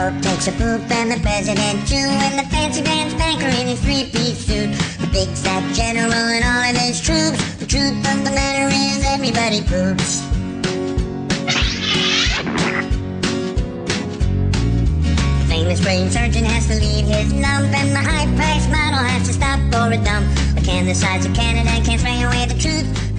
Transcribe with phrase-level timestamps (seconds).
[0.00, 3.78] Pope takes a poop and the president too, and the fancy pants banker in his
[3.82, 7.36] three-piece suit, the big fat general and all of his troops.
[7.56, 10.22] The truth of the matter is everybody poops.
[15.36, 19.34] The famous brain surgeon has to leave his lump, and the high-priced model has to
[19.34, 20.26] stop for a dump.
[20.54, 23.09] But can the sides of Canada can't spray away the truth?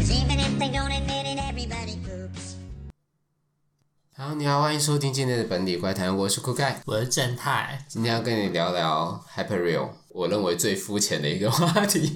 [4.23, 7.83] 好，你好，欢迎收听今天的本地怪谈，我是酷盖，我是正太。
[7.87, 12.15] 今天要跟你聊聊 Hyperreal，我认为最肤浅的一个话题。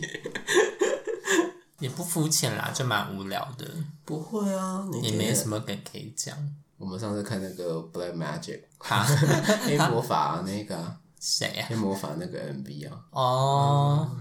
[1.79, 3.65] 也不肤浅啦，就蛮无聊的。
[4.05, 6.37] 不会啊，也没什么梗可以讲。
[6.77, 9.03] 我们上次看那个 Black Magic，哈，
[9.65, 10.77] 黑魔法那个
[11.19, 11.65] 谁啊？
[11.67, 13.01] 黑魔法那个 MV 啊。
[13.09, 14.11] 哦，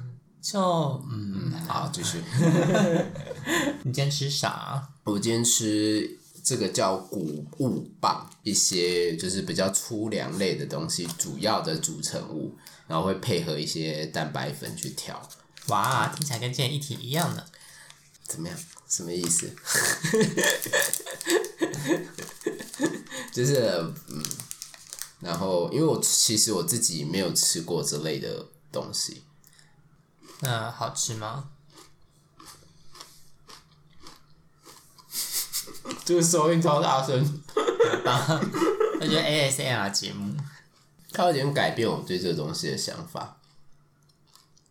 [0.40, 0.58] 就
[1.12, 2.22] 嗯，好，继续。
[3.84, 4.88] 你今天吃啥？
[5.04, 12.54] 我今天吃这个叫谷物棒，一些就是比较粗粮类的东西，主要的组成物，
[12.86, 15.26] 然后会配合一些蛋白粉去调。
[15.68, 17.42] 哇，听起来跟今天一体一样呢。
[18.26, 18.58] 怎么样？
[18.86, 19.50] 什么意思？
[23.32, 23.60] 就是
[24.08, 24.22] 嗯，
[25.20, 29.22] 然后因为我其实我自己没有吃过这类的东西。
[30.40, 31.50] 那好吃吗？
[36.04, 38.40] 这个收音超大声，很棒。
[39.00, 40.34] 我觉得 ASMR 节目，
[41.12, 43.36] 它有点改变我对这个东西的想法。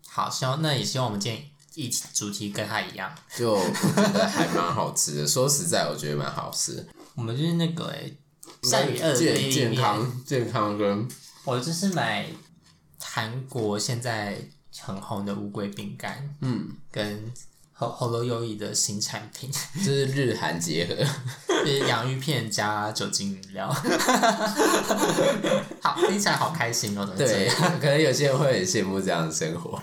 [0.08, 1.44] 好，希望那也希望我们今天
[1.75, 5.28] 一起主题跟它一样，就我觉得还蛮好吃的。
[5.28, 6.88] 说实在，我觉得蛮好吃。
[7.16, 8.17] 我们就是那个诶，
[8.64, 11.08] 善与恶的健健康健康跟
[11.45, 12.27] 我就是买
[13.00, 14.38] 韩国现在
[14.80, 17.31] 很红的乌龟饼干，嗯，跟。
[17.74, 20.96] 喉喉咙优异的新产品， 就是日韩结合，
[21.64, 23.68] 就是洋芋片加酒精饮料，
[25.82, 27.06] 好听起来好开心哦！
[27.18, 27.50] 对，
[27.82, 29.82] 可能有些人会很羡慕这样的生活。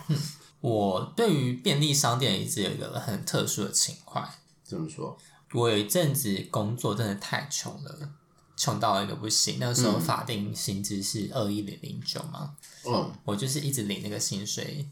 [0.60, 4.22] 我对于便利商店一直有一个很特殊的情怀。
[4.62, 5.16] 怎么说？
[5.52, 8.10] 我有一阵子工作真的太穷了，
[8.56, 9.56] 穷到一个不行。
[9.58, 12.52] 那个时候法定薪资是二一零零九嘛，
[12.86, 14.86] 嗯，我就是一直领那个薪水。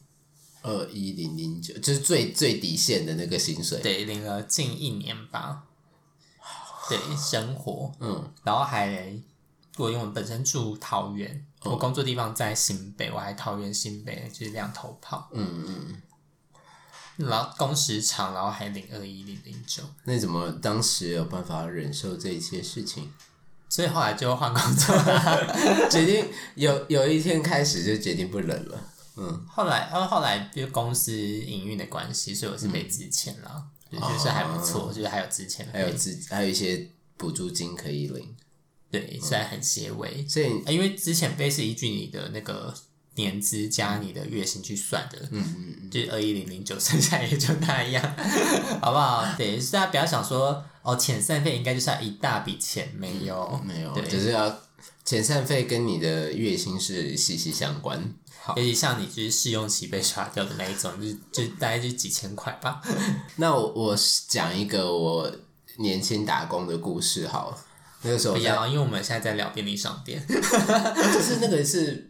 [0.69, 5.65] 二一零零九就是最最底线的那个薪水，对，领了近一年吧。
[6.91, 9.19] 对，生活，嗯，然后还
[9.79, 11.31] 我因为我本身住桃园，
[11.65, 23.13] 嗯、我工作地方在新北，我还桃园新北就是两头跑，嗯嗯，然后工时长，然后还领二一零零九，那你怎么当时有办法忍受这一切事情？
[23.71, 24.97] 所以后来就换工作，
[25.91, 28.81] 决定有有一天开始就决定不忍了。
[29.19, 38.37] 嗯，后来，然后后来因为公司营运的关系，所以我是被支遣了，嗯、就觉得还不错，哦、就是还有支遣，还有资，还有一些补助金可以领。
[38.91, 42.73] 对，虽然很些微，所以因为之前费是依据你的那个
[43.17, 48.03] 年资加你的月薪去算的，嗯嗯嗯，就是二一零零九，剩下也就那样，
[48.81, 49.27] 好不好？
[49.37, 54.07] 对，大家不要想说哦，遣散费应该就是要一大笔钱，没有，嗯、没有，对。
[54.09, 54.49] 只是要
[55.05, 58.15] 遣散费跟你的月薪是息息相关。
[58.57, 62.81] 尤其像你就是试用期被刷掉的那一种，就就大概就几千块吧。
[63.37, 63.97] 那我我
[64.29, 65.31] 讲一个我
[65.77, 67.59] 年轻打工的故事好了。
[68.03, 72.08] 那个时候不要，因为我们现在在聊便利商店， 就是那个是。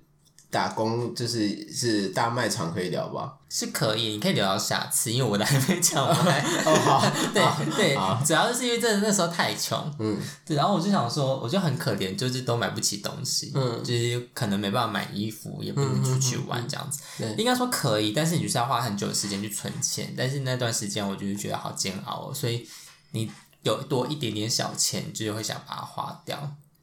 [0.51, 3.35] 打工就是是大卖场可以聊吧？
[3.51, 6.17] 是可以，你可以聊到下次，因为我的还没讲完。
[6.17, 7.95] 哦 好，对对，
[8.27, 17.01] 主要是因为真的那时候太穷，嗯，对，然后我就想说，我就很可怜，就是都买不起东西，嗯，就是可能没办法买衣服，也不能出去玩这样子。
[17.19, 22.67] 对，应该说可以，但是你就是要花很久的时间去存钱，但是那段时间我就是觉得好煎熬哦，所以
[23.13, 23.31] 你
[23.63, 26.39] 有多一点点小钱，就会想把它花掉。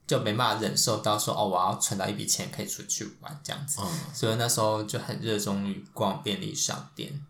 [0.07, 7.25] 就没办法忍受到说哦，我要存到一笔钱可以出去玩这样子，嗯、所以那时候就很热衷于逛便利商店。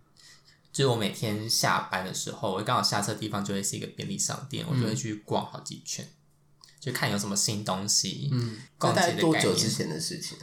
[0.74, 6.12] 就是我每天下班的时候，我刚好下车的地方就会是一个便利商店，我就会去逛好几圈，嗯、
[6.82, 8.30] 就看有什么新东西。
[8.34, 9.22] 嗯，逛街的概念。
[9.22, 10.38] 多久之前的事情？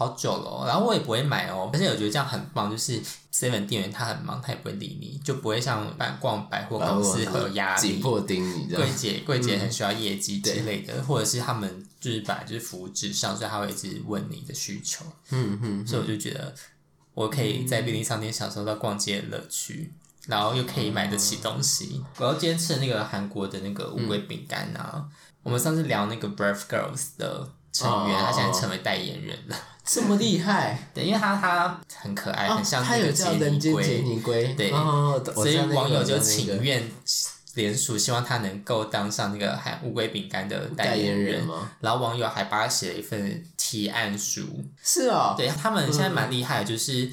[0.00, 1.68] 好久了，然后我也不会买哦。
[1.74, 2.98] 而且我觉得这样很棒，就是
[3.30, 8.74] Seven 店员他很忙，他也不会理你，就不会像逛百货公司会有压力，紧迫盯你。
[8.74, 15.04] 柜姐柜姐很需要业绩之类的，嗯、或者是他们就是本来就是服务至上，所以他会一直问你的需求。
[15.32, 16.54] 嗯嗯，所以我就觉得
[17.12, 19.92] 我可以在便利商店享受到逛街的乐趣，
[20.26, 22.02] 然后又可以买得起东西。
[22.16, 25.08] 我要今天吃的那个韩国的那个乌龟饼干啊，嗯、
[25.42, 29.56] 我们上次聊那个 Brave Girls 的成员，哦、他现在成为代言人了。
[29.84, 34.70] 这么厉害，对，因为他他很可爱，很像那个杰尼龟，杰尼龟，对，
[35.34, 36.90] 所以网友就请愿
[37.54, 41.46] 联署，希望他能够当上那个海乌龟饼干的代言人？
[41.80, 44.42] 然后网友还帮他写了一份提案书。
[44.82, 47.10] 是啊、哦，对他们现在蛮厉害，就是。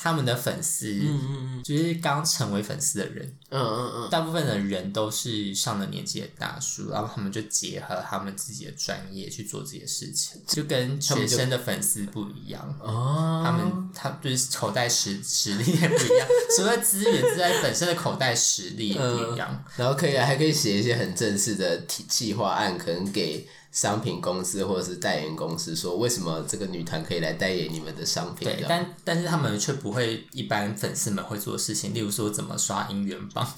[0.00, 13.42] 他们的粉丝，嗯嗯嗯，就是刚成为粉丝的人，嗯嗯嗯，大部分的人都是上了年纪的大叔，然后他们就结合他们自己的专业去做这些事情，就跟学生的粉丝不一样哦。
[13.44, 19.48] 他们他就是口袋实实力也不一样，除了资源之外，本身的口袋实力也不一样。
[19.50, 23.48] 嗯、然后可以还可以写一些很正式的计划案，可能给。
[23.80, 28.48] 商品公司或者是代言公司说，为什么这个女团可以来代言你们的商品？
[28.48, 33.46] 对，但但是他们却不会一般粉丝们会做的事情，例如说怎么刷姻缘棒，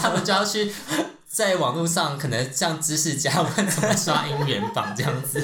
[0.00, 0.72] 他们就要去
[1.28, 5.38] 在网络上可能像知识家问怎么刷姻缘榜这样子，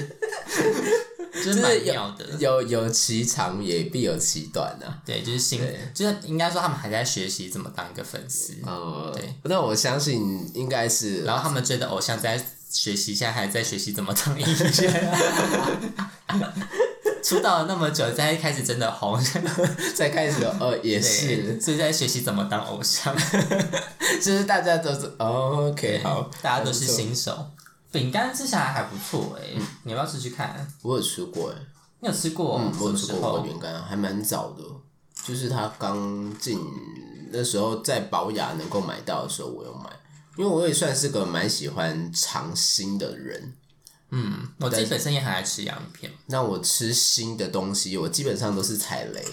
[1.44, 2.24] 就是蛮妙的。
[2.38, 5.02] 有有其长也必有其短呐、啊。
[5.04, 5.60] 对，就是新，
[5.92, 8.54] 就是应该说他们还在学习怎么当一个粉丝。
[8.66, 9.34] 嗯，对。
[9.42, 12.42] 那我相信应该是，然后他们追的偶像在。
[12.72, 14.62] 学习现在还在学习怎么当音乐，
[17.22, 19.20] 出道了那么久，才开始真的红，
[19.94, 23.14] 才开始呃也是，所以在学习怎么当偶像，
[24.22, 27.46] 就是大家都是、哦、OK 好，大家都是新手。
[27.92, 30.66] 饼干吃起来还不错哎、欸嗯，你要不要吃吃看？
[30.80, 31.66] 我有吃过哎、欸，
[32.00, 32.58] 你有吃过？
[32.58, 34.62] 嗯，我有吃过饼干，还蛮早的，
[35.26, 36.58] 就是他刚进
[37.30, 39.90] 那时候在宝雅能够买到的时候，我有买。
[40.36, 43.54] 因为我也算是个蛮喜欢尝新的人，
[44.10, 46.12] 嗯，我自己本身也很爱吃洋芋片。
[46.26, 49.24] 那我吃新的东西，我基本上都是踩雷，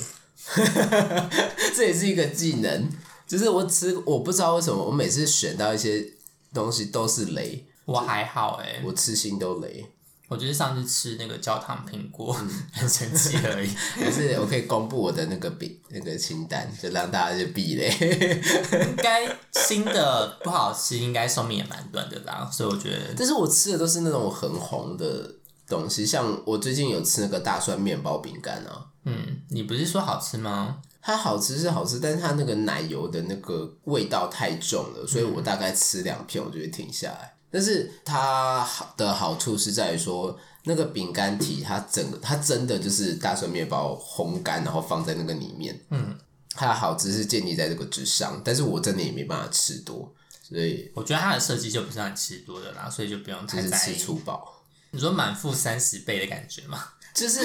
[1.75, 2.90] 这也是一个技能。
[3.28, 6.13] 就是我吃，我不知道为什么，我每次选到一些
[6.54, 7.66] 东西都是雷。
[7.86, 9.86] 我还好哎、欸，我吃新都雷。
[10.30, 13.70] 我就是上次吃那个焦糖苹果，嗯、 很神奇而已。
[14.00, 17.90] 可是我可以公布我的那个饼那个清单，就让大家就避雷。
[18.88, 22.50] 应该新的不好吃，应该寿命也蛮短的啦。
[22.50, 25.30] 所以我觉得，但是我吃的都是那种很红的
[25.68, 28.86] 东西，像我最近有吃那个大蒜面包饼干啊。
[29.06, 30.78] 嗯，你不是说好吃吗？
[31.02, 37.34] 它好吃是好吃，但是它那个奶油的那个味道太重了，所以我大概吃两片我就会停下来。
[37.51, 45.80] 但是它的好处是在于说，那个饼干体它整个它真的就是大蒜面包烘干，然后放在那个里面。
[45.90, 46.18] 嗯，
[46.51, 50.13] 它的好吃是建立在这个之上，但是我真的也没办法吃多，
[50.44, 53.69] 所以我觉得它的设计就不是让你吃多的啦，所以就不用太在意。
[53.69, 54.63] 就是吃粗饱。
[54.92, 56.84] 你说满腹三十倍的感觉吗？
[57.13, 57.42] 就是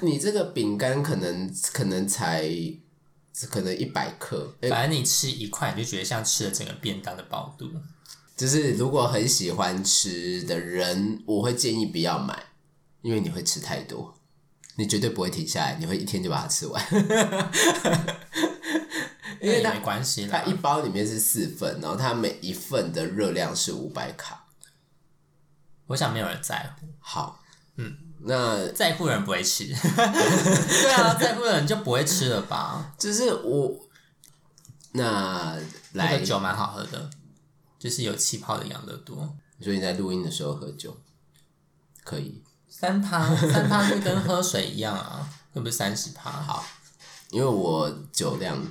[0.00, 2.48] 你这个饼干可能可能才
[3.48, 7.68] 可能一百克，反正你吃一块你就觉得像吃了整个便当的饱度。
[8.40, 12.42] 就是如果很喜欢吃的人，我会建议不要买，
[13.02, 14.14] 因为你会吃太多，
[14.76, 16.82] 你绝对不会停下来，你会一天就把它吃完。
[19.42, 24.46] 因为它没关系，它一包里面是四份，然后它每一份的热量是五百卡。
[25.88, 26.86] 我想没有人在乎。
[26.98, 27.42] 好，
[27.76, 29.66] 嗯，那在乎的人不会吃。
[29.76, 32.94] 对啊，在乎的人就不会吃了吧？
[32.98, 33.78] 就是我，
[34.92, 35.58] 那
[35.92, 37.10] 来，那个酒蛮好喝的。
[37.80, 39.16] 就是有气泡的养乐多，
[39.58, 40.94] 所以你在录音的时候喝酒
[42.04, 46.30] 可以三趴，三趴就跟喝水一样啊，又不是三十趴。
[46.30, 46.62] 好，
[47.30, 48.62] 因为我酒量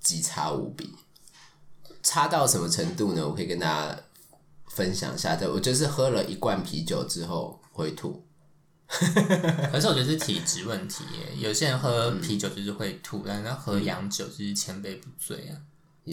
[0.00, 0.92] 极差无比，
[2.02, 3.24] 差到什么程度呢？
[3.24, 3.96] 我可以跟大家
[4.66, 5.36] 分享一下。
[5.36, 8.26] 对，我就是喝了一罐啤酒之后会吐，
[8.88, 11.36] 可是我觉得是体质问题耶。
[11.36, 15.56] 有些人喝啤酒就是会吐，嗯、但是喝洋酒就是千杯不醉啊。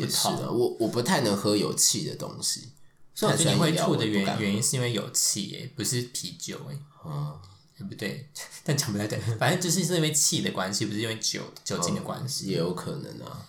[0.01, 2.69] 也是啊，我我不太能喝有气的东西，
[3.15, 7.39] 所以我觉得你会吐的原原因是因为有气诶，不是啤酒诶，嗯，
[7.77, 8.29] 对不对？
[8.63, 13.45] 但讲不太对，反正就是是因为气的关系，不是因为酒酒精的关系，也有可能啊。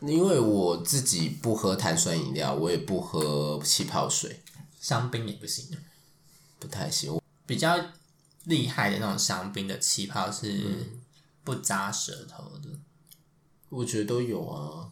[0.00, 4.42] 因为我自己不喝碳酸饮料，我也不喝气泡水，
[4.80, 5.68] 香槟也不行，
[6.58, 7.20] 不太行。
[7.46, 7.78] 比较
[8.44, 10.90] 厉害的那种香槟的气泡是
[11.44, 12.68] 不扎舌头的，
[13.68, 14.90] 我觉得都有啊。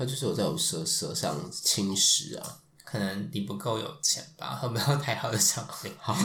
[0.00, 5.92] 它就是有在我舌舌上侵蚀啊，可能你不够有钱吧，喝不到太好的香槟。
[6.00, 6.16] 好，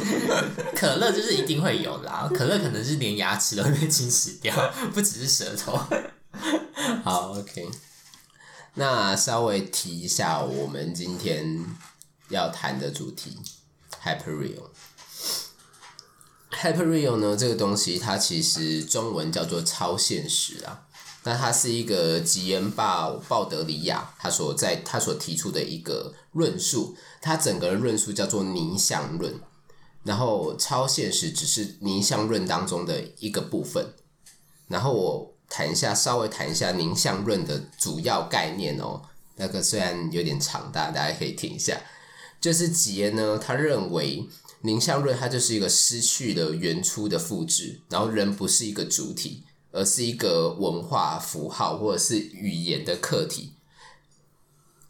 [0.74, 4.55] 可乐就是一定会有啦，可乐可能是连牙齿都会被侵蚀掉，
[4.94, 5.77] 不只是舌头。
[7.03, 7.70] 好，OK，
[8.75, 11.65] 那稍微提一下我们今天
[12.29, 13.38] 要谈的主题
[14.01, 14.32] ，Hyper
[16.51, 20.88] Real，Hyper Real 呢，这个东西它其实中文叫做超现实啊。
[21.25, 29.34] 那它是一个吉恩鲍鲍德里亚他所在他所提出的一个论述，他整个论述叫做凝像论，
[30.03, 33.94] 然后超现实只是凝像论当中的一个部分。
[34.67, 39.01] 然后我谈一下，稍微谈一下凝像论的主要概念哦。
[39.38, 41.82] 那个虽然有点长，大家大家可以听一下。
[42.39, 44.27] 就是杰呢，他认为
[44.62, 49.44] 凝像论它就是一个失去了原初的复制，然后人不是一个主体，
[49.75, 53.51] 而是一个文化符号或者是语言的客体。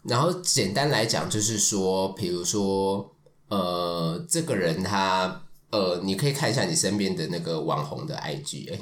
[0.04, 3.12] 然后简单来讲，就是说，比如说，
[3.48, 8.78] 呃，这个人他，呃，你可以看一下你身边的那个网红的 IG，哎，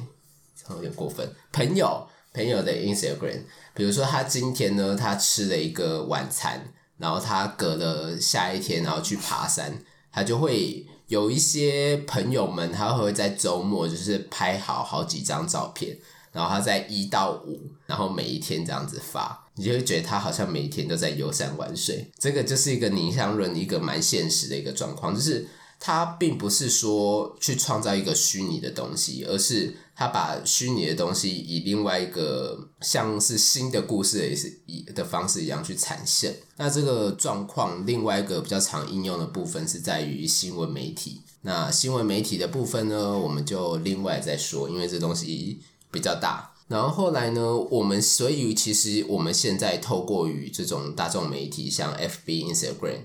[0.68, 1.26] 有点过分。
[1.50, 3.40] 朋友朋友的 Instagram，
[3.72, 9.82] 比如说他今天呢，他吃了一个晚餐，然后他隔了下一天，然后去爬山，
[10.12, 15.96] 他就会有一些朋友们，他会在周末就是拍好好几张照片，
[16.32, 19.40] 然后他在一到五，然后每一天这样子发。
[19.56, 25.46] 你就会觉得他好像每一天都在游山玩水，这个就是一个凝像论一个蛮现实的一个状况，就是
[25.78, 36.34] 他并不是说去创造一个虚拟的东西，而是他把虚拟的东西以另外一个像是新的故事也是以的方式一样去呈现。
[36.56, 41.22] 那这个状况另外一个比较常应用的部分是在于新闻媒体。
[41.42, 45.60] 那新闻媒体的部分呢，我们就另外再说，因为这东西
[45.90, 46.52] 比较大。
[46.66, 53.00] 然后后来呢，我们所以其实我们现在透过于这种大众媒体，像 FB、Instagram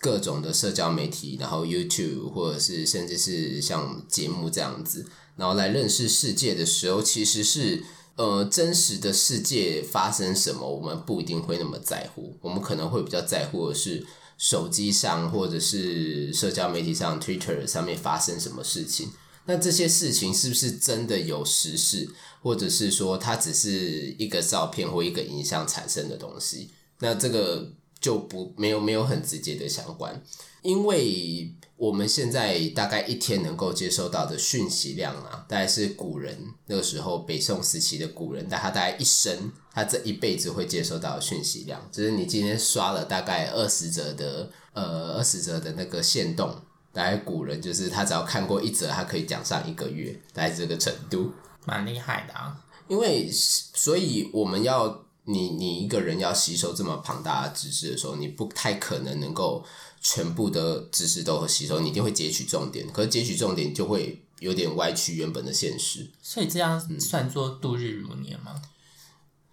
[0.00, 7.84] 各种的社交媒体，然后 YouTube 或者是甚至是像节目这样子，然后来认识世界的时候，其实是
[8.16, 14.06] 呃真实的世界发生什么，我们不一定会那么在乎，我们可能会比较在乎的是
[14.38, 19.10] 手机上或者是社交媒体上 Twitter 上面发生什么事情。
[19.44, 22.08] 那这些事情是不是真的有实事，
[22.42, 26.70] 或者是说它只是一个照片或一个影像产生的东西？
[26.98, 30.20] 那这个就不没有没有很直接的相关，
[30.62, 46.54] 因为我们现在大概一天能够接收到的讯息量啊，大概是古人那个时候北宋时期的古人，但他大概一生他这一辈子会接收到的讯息量，就是你今天刷了大概二十则的呃二十则的那个线动。
[46.92, 51.30] 大概古人就是他只要看过一则，他可以讲上一个月，大概这个程度，
[51.66, 52.58] 蛮厉害的啊。
[52.88, 59.62] 因为所以我们要你你一个人要吸收这么庞大的知识的时候，你不太可能能够
[60.08, 62.86] 全部的知识都吸收，你一定会截取重点。
[62.92, 66.08] 可是截取重点就会有点歪曲原本的现实。
[66.22, 68.52] 所以这样算作度日如年吗？
[68.54, 68.62] 嗯、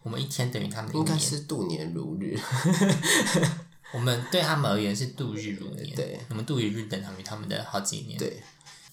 [0.04, 2.40] 我们一天等于他们，应该是度年如日。
[3.96, 8.20] 我们对他们而言是度日如年，对，我们度一日等同于他们的好几年。
[8.20, 8.40] 对，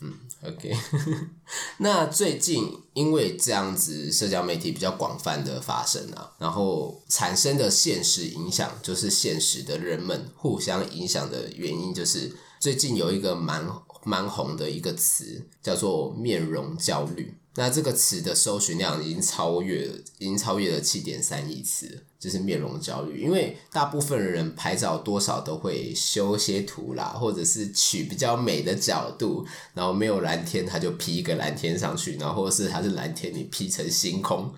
[0.02, 0.14] 嗯
[0.44, 0.72] ，OK。
[1.78, 13.66] 那最近因为这样子，社交媒体比较广泛的发生啊，然后产生的现实影响，就是现实的人们互相影响的原因，就是最近有一个蛮
[14.02, 17.36] 蛮红的一个词，叫做面容焦虑。
[17.56, 19.86] 那这个词的搜寻量已经超越，
[20.18, 23.20] 已经超越了七点三亿次，就是面容焦虑。
[23.20, 34.54] 因为大部分人拍照多少都会修些图啦，或者是取比较美的角度，然后没有蓝天他就 P 一个蓝天上去，然后或是他是蓝天你 P 成星空，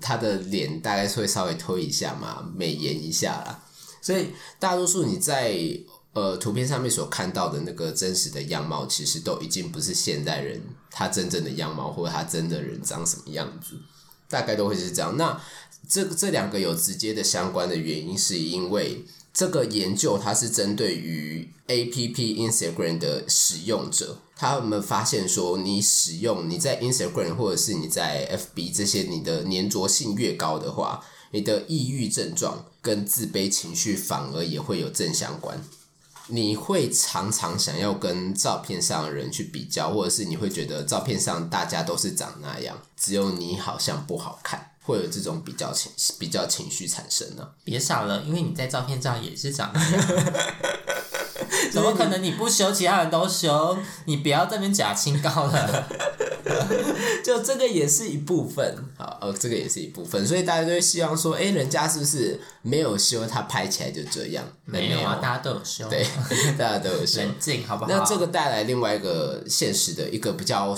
[0.00, 3.64] 他的脸大概是会稍微推一下嘛，美颜一下啦。
[4.02, 4.28] 所以
[4.58, 5.58] 大多数你在。
[6.16, 10.58] 呃，图片上面所看到的那个真实的样貌，其实都已经不是现代人
[10.90, 13.74] 他真正的样貌，或者他真的人长什么样子，
[14.26, 15.14] 大概都会是这样。
[15.18, 15.38] 那
[15.86, 19.04] 这这两个有直接的相关的原因，是因为
[19.34, 22.14] 这个研究它是针对于 APP
[22.50, 35.62] Instagram 的使用者，他们发现说，你使用你在 Instagram 或者是你在 FB 这些，你的粘着性越高的话，你的抑郁症状跟自卑情绪反而也会有正相关。
[36.28, 47.50] 你会常常想要跟照片上的人去比较，或者是你会觉得照片上大家都是长那样，只有你好像不好看，会有这种比较情比较情绪产生呢、啊？
[47.64, 50.06] 别傻了，因为你在照片上也是长那样，
[51.76, 53.76] 怎么可能你不修，其他人都修？
[54.06, 55.86] 你不要这边假清高了。
[57.22, 64.42] 就这个也是一部分，好，呃，这个也是一部分，所以大家都会希望说，哎、欸，人家是不是没有修，他拍起来就这样？
[64.64, 66.06] 没有啊，大家都有修，对，
[66.56, 67.90] 大家都有修，冷静好不好？
[67.90, 70.74] 那这个带来另外一个现实的一个比较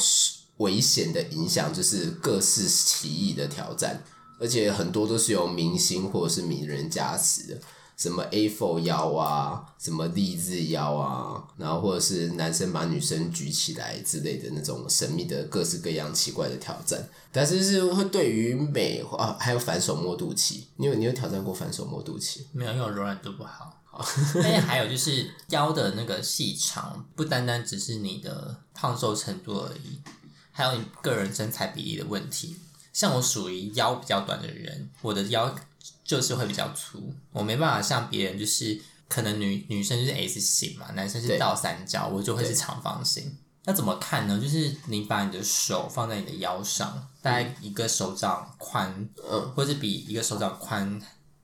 [0.57, 4.03] 危险的影响，就是各式奇异的挑战，
[4.41, 7.61] 而且很多都是由明星或者是名人加持的。
[7.99, 22.43] 什么 A4 腰啊，什么励志腰啊，然后或者是男生把女生举起来之类的那种神秘的各式各样奇怪的挑战，但是是会对于美啊，还有反手摸肚脐，你有你有挑战过反手摸肚脐？
[22.53, 23.75] 没有，因为我柔软度不好。
[23.99, 29.99] 而且还有就是腰的那个细长，不单单只是你的胖瘦程度而已，
[30.53, 32.55] 还有你个人身材比例的问题。
[32.93, 35.53] 像我属于腰比较短的人，我的腰。
[36.09, 43.37] 就是会比较粗，我没办法像别人，就是可能女女生就是 S 型嘛，男生是倒三角，我就会是长方形。
[43.65, 44.41] 那怎么看呢？
[44.41, 50.99] 就是你把你的手放在你的腰上，大概一个手掌宽，嗯，或者比一个手掌宽，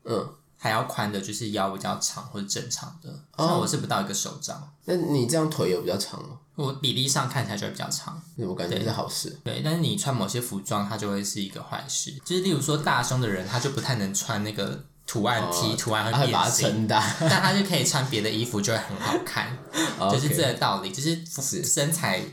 [0.04, 3.14] 嗯，还要宽的，就是腰比较长或者正常的。
[3.36, 4.66] 像我是不到一个手掌。
[4.86, 6.38] 那你这样腿有比较长吗？
[6.54, 8.18] 我比例上看起来就会比较长。
[8.38, 9.38] 我感觉是好事。
[9.44, 12.10] 对，但是你穿某些服装，它就会是一个坏事。
[12.24, 14.86] 就是例如说大胸的人，他就不太能穿那个。
[15.06, 19.54] 图案 T 图案会变形，但他就可以穿别的衣服，就会很好看，
[20.10, 20.90] 就是这个道理。
[20.90, 22.24] 就是身材，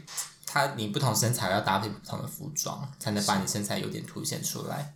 [0.45, 4.95] 它你不同身材要搭配不同的服装，才能把你身材有点凸显出来。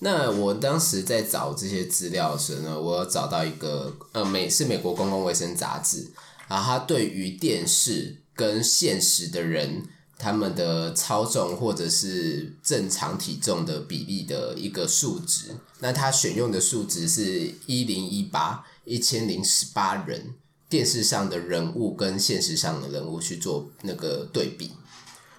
[0.00, 6.10] 那我当时在找这些资料的时候呢，我有找到一个呃美是美国公共卫生杂志，
[6.48, 9.84] 然后它对于电视跟现实的人。
[10.20, 20.34] 他们的超重或者是正常体重的比例的一个数值，那它选用的数值是一零一八一千零十八人，
[20.68, 24.72] 电视上的人物跟现实上的人物去做那个对比，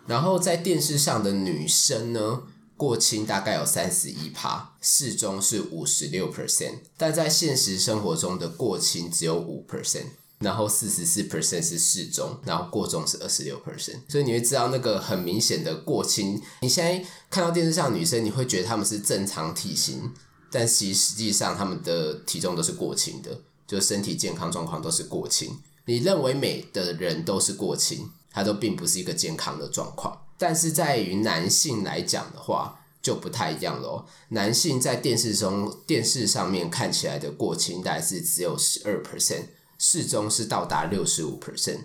[0.07, 2.43] 然后在电视上的女生呢，
[2.79, 10.05] 过轻大概有三十一趴，适中是五十六 percent，但在现实生活中的过轻只有五 percent。
[10.39, 16.41] 然后四十四 percent 是适中，然后过重是二十六 percent，所以你会知道那个很明显的过轻。
[16.61, 20.13] 你现在看到电视上女生，你会觉得她们是正常体型，
[20.49, 25.59] 但其实实际上她们的体重都是过轻的，就身体健康状况都是过轻。
[25.83, 30.17] 你认为美的人都是过轻，它都并不是一个健康的状况。
[30.39, 34.07] 但是在于男性来讲的话，就不太一样咯。
[34.29, 39.43] 男性在电视中电视上面看起来的过轻，大概是只有十二 percent。
[39.81, 41.79] 适中是到达六十五 percent，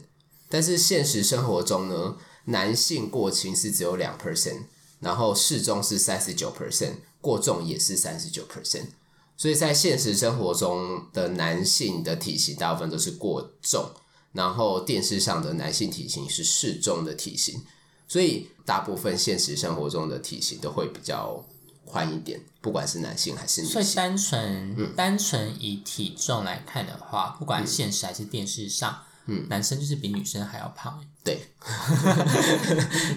[0.49, 4.63] 但是现实生活中呢，男性过轻是只有两 percent，
[4.99, 8.87] 然后适中是三十九 percent，过重也是三十九 percent，
[9.37, 13.89] 所以在现实生活中的男性的体型大部分都是过重，
[14.33, 17.63] 然后电视上的男性体型是适中的体型，
[18.07, 21.45] 所以大部分现实生活中的体型都会比较
[21.85, 23.73] 宽一点，不管是男性还是女性。
[23.75, 31.01] 所以单纯、嗯、单纯以体重来看的话，不管现实还是电视上，嗯，男生就是比女生还要胖。
[31.25, 31.41] 对，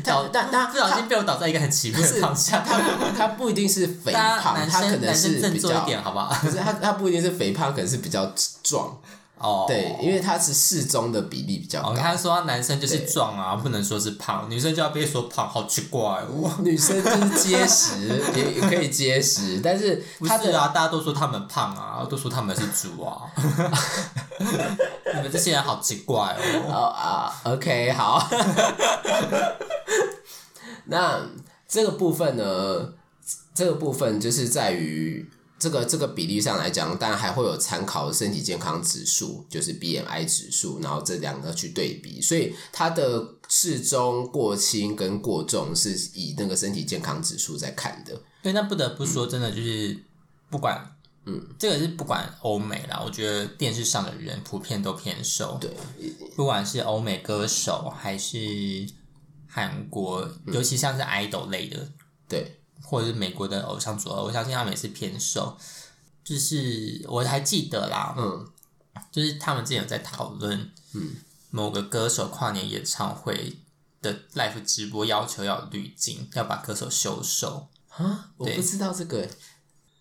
[0.01, 2.63] 倒 但他不小心被我倒在一个很奇怪的方向。
[2.63, 2.79] 他
[3.11, 6.33] 他不一定是肥胖，他可能是比较好不好？
[6.41, 8.97] 可是他他不一定是肥胖，可能是比较壮。
[9.39, 11.93] 哦，对，因为他是适中的比例比较高。
[11.93, 16.51] 他说男生就是壮啊，不能说是胖，女生就要被说胖，好奇怪哦。
[16.65, 23.21] 女生就是结实，也也可以结实， 但是他的啊，大家都说他们胖啊，都说他们是猪啊。
[25.15, 26.35] 你们这些人好奇怪
[26.67, 26.83] 哦。
[26.85, 28.27] 啊、oh,，OK，好。
[30.85, 31.21] 那
[31.67, 32.93] 这个部分呢？
[33.53, 35.29] 这个部分就是在于。
[35.59, 48.21] 这个这个比例上来讲，当然还会有参考身体健康指数，就是 BMI 指数，然后这两个去对比，所以它的适中、过轻跟过重是以那个身体健康指数在看的。
[48.43, 49.97] 对，那不得不说，真的就是
[50.49, 55.57] 不管，嗯，这个是不管欧美啦，我觉得电视上的人普遍都偏瘦。
[55.59, 55.71] 对，
[56.35, 58.37] 不管是欧美歌手还是
[59.47, 61.89] 韩国，尤其像是 idol 类的，
[62.29, 62.53] 对。
[62.81, 65.57] 或者是美国的偶像组合，我相信他们也是偏瘦。
[66.23, 68.45] 就是我还记得啦，嗯，
[69.11, 71.15] 就是他们之前有在讨论，嗯，
[71.51, 73.57] 某个歌手跨年演唱会
[74.01, 78.31] 的 live 直播要求要滤镜，要把歌手修瘦啊？
[78.35, 79.29] 我不知道这个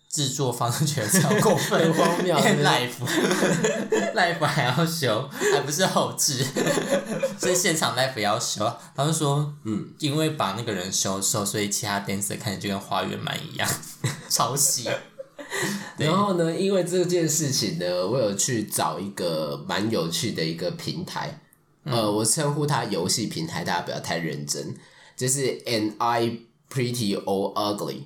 [0.09, 2.91] 制作方式觉得超过分， 荒谬，live
[4.15, 6.45] live 还要修，还不是后置，
[7.37, 8.71] 所以现场 live 要修。
[8.95, 13.69] 他们说，嗯，因为把那个人修瘦，所以其他 dancer 看着就跟花园满一样，
[14.29, 14.89] 抄袭。
[15.97, 21.41] 然后呢，因为这件事情呢，我有去找一个蛮有趣的一个平台，
[21.83, 24.75] 嗯、呃，我称呼它游戏平台，大家不要太认真，
[25.15, 26.39] 就是 Am I
[26.71, 28.03] Pretty or Ugly？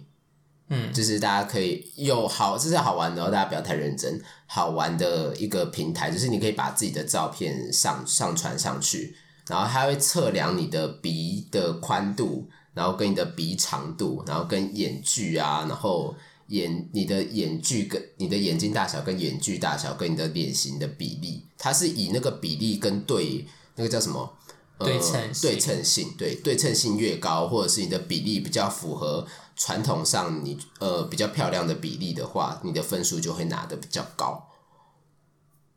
[0.71, 9.15] 嗯，就是大家可以有好，这是好玩的，大家不要太认真，好玩的一个平台，就是你可以把自己的照片上上传上去，
[9.47, 16.15] 然后它会测量你的鼻的宽度，然后跟你的鼻长度，然后跟眼距啊，然后。
[16.47, 24.37] 眼你的眼距跟你的眼睛大小跟眼距大小跟你的脸型的比例，它是以那个比例跟对那个叫什么？
[24.77, 34.47] 呃、对称对称性，对对称性越高，或者是你的比例比较符合传统上你呃比较漂亮的比例的话，你的分数就会拿的比较高。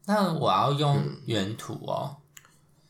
[0.06, 2.16] 那我要用原图哦？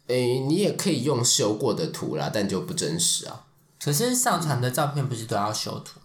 [0.08, 3.46] 诶、嗯欸，你也可以用修过的图啦，但就不真实啊。
[3.82, 6.03] 可是上传的照片不是都要修图吗？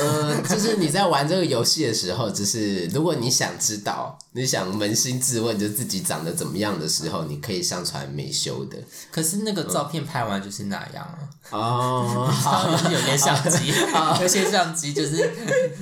[0.00, 8.78] 呃，就是你在玩这个游戏的时候，就是如果你想知道，你想扪心自问，就自己长得怎么样的时候，你可以上传没修的。
[9.10, 11.18] 可是那个照片拍完就是那样啊。
[11.50, 12.30] 哦，
[12.82, 13.72] 就是有些相机，
[14.20, 15.30] 有些相机就是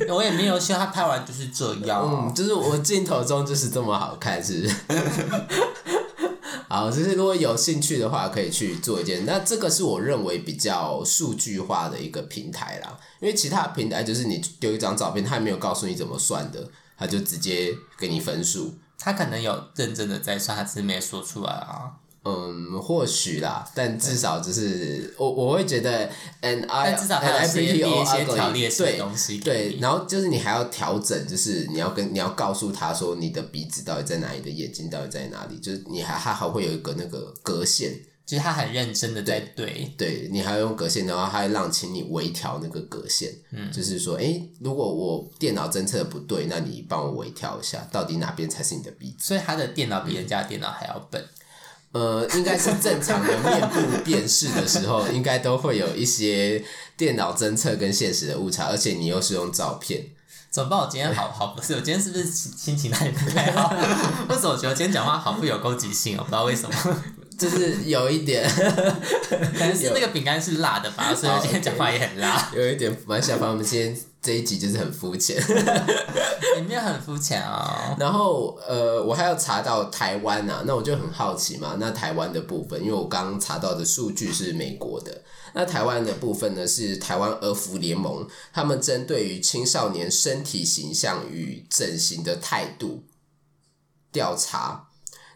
[0.08, 2.02] 我也没有修，他拍完就是这样。
[2.04, 4.74] 嗯，就是我镜头中就是这么好看，是不是？
[6.68, 9.24] 好，就是如果有兴趣的话，可以去做一件。
[9.24, 18.74] 那这个是我认为比较数据化的一个平台啦，因为其他平台就是你丢一张照片，他没有告诉你怎么算的，他就直接给你分数。
[18.98, 21.92] 他可能有认真的在算，他只是没说出来啊。
[22.26, 26.10] 嗯，或许啦，但至少就是我我会觉得
[26.42, 37.92] ，and I，但至少还有一些列一些条列式的东西对，对，然后就是你还要调整，就是你要跟你要告诉他说你的鼻子到底在哪里，的眼睛到底在哪里，就是你还还还会有一个那个隔线，
[38.26, 49.28] 就是他很认真的在对，对，你还要用隔线，然后他会让请你微调那个隔线，嗯，就是说，哎，如果我电脑侦测的不对，那你帮我微调一下，到底哪边才是你的鼻子？
[49.28, 51.24] 所以他的电脑比人家电脑还要笨。
[51.96, 56.62] 呃，应该是正常的面部辨识的时候，应该都会有一些
[56.94, 60.04] 电脑侦测跟现实的误差，而且你又是用照片，
[60.50, 60.78] 怎么办？
[60.78, 63.74] 我今天好好不是，我今天是不是心情太不太好？
[64.28, 66.20] 为什么我觉得今天讲话好富有攻击性哦？
[66.20, 66.76] 不知道为什么，
[67.38, 73.96] 就是有一点， 可能是那个饼干是辣的吧，所以今天讲话也很辣，有一点蛮想把我们今天。
[74.22, 75.36] 这一集就是很肤浅，
[76.58, 77.94] 里面很肤浅啊。
[77.96, 81.76] 然后呃，我还要查到台湾啊，那我就很好奇嘛。
[81.78, 85.22] 那台湾的部分，因为我刚刚查到的数据是美国的，
[85.54, 93.04] 那台湾的部分呢是台湾儿福联盟，他们针对于青少年身体形象与整形的态度
[94.10, 94.85] 调查，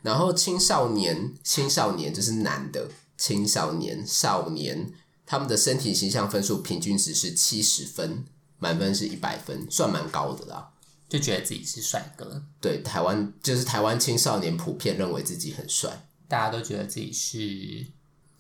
[0.03, 4.93] 然后青少年青少年就是男的青少年少年，
[5.25, 8.25] 他们的身体形象分数平均值是七十分。
[8.63, 10.71] 满分是一百分，算蛮高的啦。
[11.09, 12.45] 就觉得自己是帅哥。
[12.61, 17.87] 对，台湾就是台湾青少年普遍认为自己很帅，大家都觉得自己是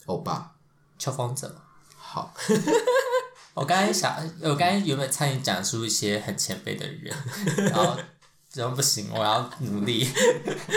[0.04, 0.56] 欧巴、
[0.98, 1.62] 秋风者。
[1.96, 2.34] 好，
[3.54, 7.16] 我刚才想，我刚才有没有参与讲述一些很前辈的人？
[7.70, 7.98] 然后
[8.50, 9.06] 怎么不行？
[9.12, 10.06] 我要努力。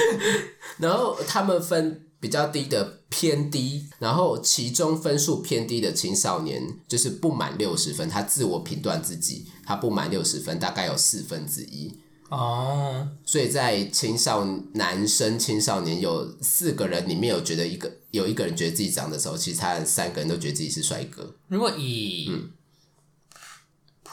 [0.78, 2.02] 然后他们分。
[2.24, 11.94] 比较低的偏低，然后其中分数偏低的青少年就是不满六十分，他自我评断自己，他不满六十分，大概有四分之一。
[12.30, 21.36] 哦，所以在青少男生青少年有四个人里面有觉得一个有一个人觉得自己长得丑，其他三个人都觉得自己是帅哥。
[21.50, 22.32] 如果以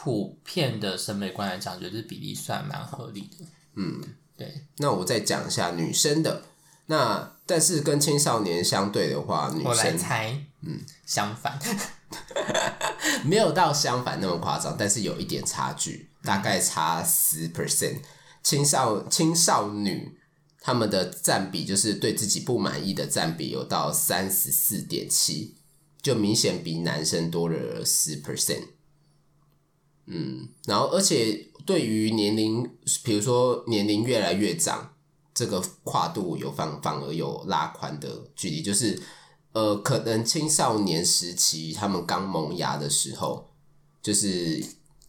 [0.03, 3.45] 普遍的审美观来讲，觉得这比例算蛮合理的。
[3.75, 4.01] 嗯，
[4.35, 4.65] 对。
[4.77, 6.41] 那我再讲一下女生的。
[6.87, 11.59] 那但是跟青少年相对的话，女生，我来猜，嗯，相反，
[13.23, 17.99] 没有到相反那么夸张，但是有一点差距，大概差十 percent。
[18.41, 20.17] 青少青少女
[20.61, 25.57] 他们的占比就是对自己不满意的占比有到三十四点七，
[26.01, 28.63] 就明显比男生多了十 percent。
[30.05, 32.69] 嗯，然后而且对于年龄，
[33.03, 34.89] 比如说年龄越来越长。
[35.33, 39.01] 这个跨度有反反而有拉宽的距离，就是
[39.53, 43.49] 呃，可能青少年时期他们刚萌芽的时候，
[44.03, 44.61] 就是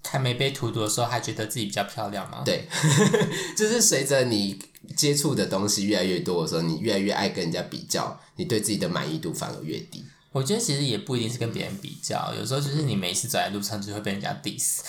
[0.05, 2.45] 还没被荼毒的时候，还觉得自己比较漂亮吗？
[2.47, 2.69] 对，
[3.59, 4.57] 就是随着你
[4.97, 10.05] 接触的东西越来越多的时候，你越来越爱跟人家比较，你对自己的满意度反而越低。
[10.33, 14.81] 我觉得其实也不一定是跟别人比较，有时候就是你每一次走在路上就会被人家 diss。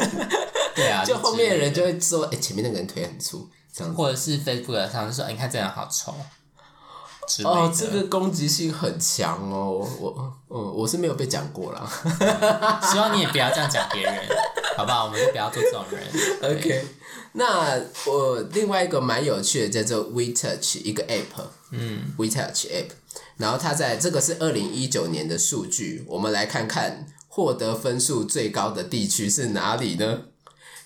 [0.74, 3.48] 对啊，就后面的人就会说：“哎、欸，前面那个人腿很粗。”
[3.96, 6.14] 或者是 Facebook 上说，你看这人好丑。
[7.44, 11.88] 哦，这个攻击性很强哦，我，嗯，我是没有被讲过啦。
[12.90, 14.28] 希望你也不要这样讲别人，
[14.76, 15.04] 好不好？
[15.04, 16.02] 我们就不要做这种人。
[16.42, 16.84] OK，
[17.34, 22.90] 那我另外一个蛮有趣的叫做 We Touch 一个 App，嗯，We Touch App，
[23.36, 30.22] 然后它在这个是二零一九年的数据，我们来看看获得分数最高的地区是哪里呢？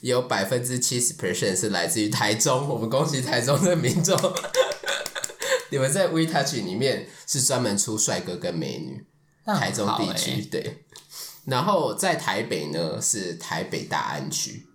[0.00, 4.14] 有百分之七十 percent 是来自于台中，我们恭喜台中的民众。
[5.70, 9.04] 你们在 WeTouch 里面是专门出帅哥跟美女，
[9.46, 10.84] 台中地区对。
[11.46, 14.66] 然后在台北呢是台北大安区，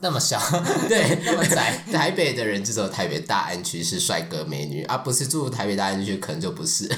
[0.00, 0.38] 那么小，
[0.88, 1.82] 对，那么窄。
[1.92, 6.88] 台北的人就只有台北大安区是帅哥美女，而、啊、不是住台北大安区可能就不是。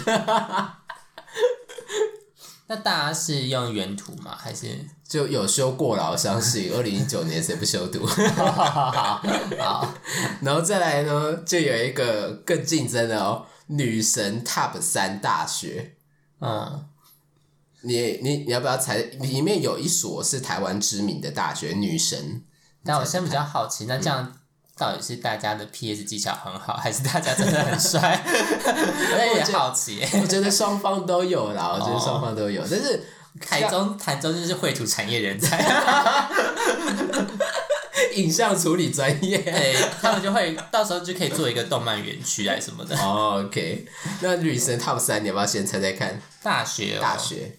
[2.66, 4.36] 那大家是用原图吗？
[4.38, 4.66] 还是
[5.08, 6.10] 就有修过了？
[6.12, 8.06] 我相信二零一九年谁不修图？
[8.06, 9.20] 好，
[10.42, 15.94] 然后再来呢，就有一个更竞争的哦，女神 Top 三大学，
[16.40, 16.84] 嗯，
[17.80, 18.98] 你你你要不要猜？
[18.98, 22.44] 里面有一所是台湾知名的大学，女神。
[22.84, 24.32] 但我现在比较好奇，那这样
[24.76, 28.20] 到底是大家的 PS 技巧很好，还是大家真的很帅？
[28.24, 30.00] 我也好奇。
[30.20, 32.62] 我觉得双方都有啦，我觉得双方都有。
[32.70, 33.04] 但是
[33.40, 35.62] 台中台中就是绘图产业人才，
[38.16, 42.96] 影像处理专业，对，他们就会到时候就可以做一个动漫园区啊什么的。
[42.96, 43.86] Oh, OK，
[44.20, 46.20] 那女神 Top 三，你要不要先猜猜看？
[46.42, 47.58] 大学、哦，大学，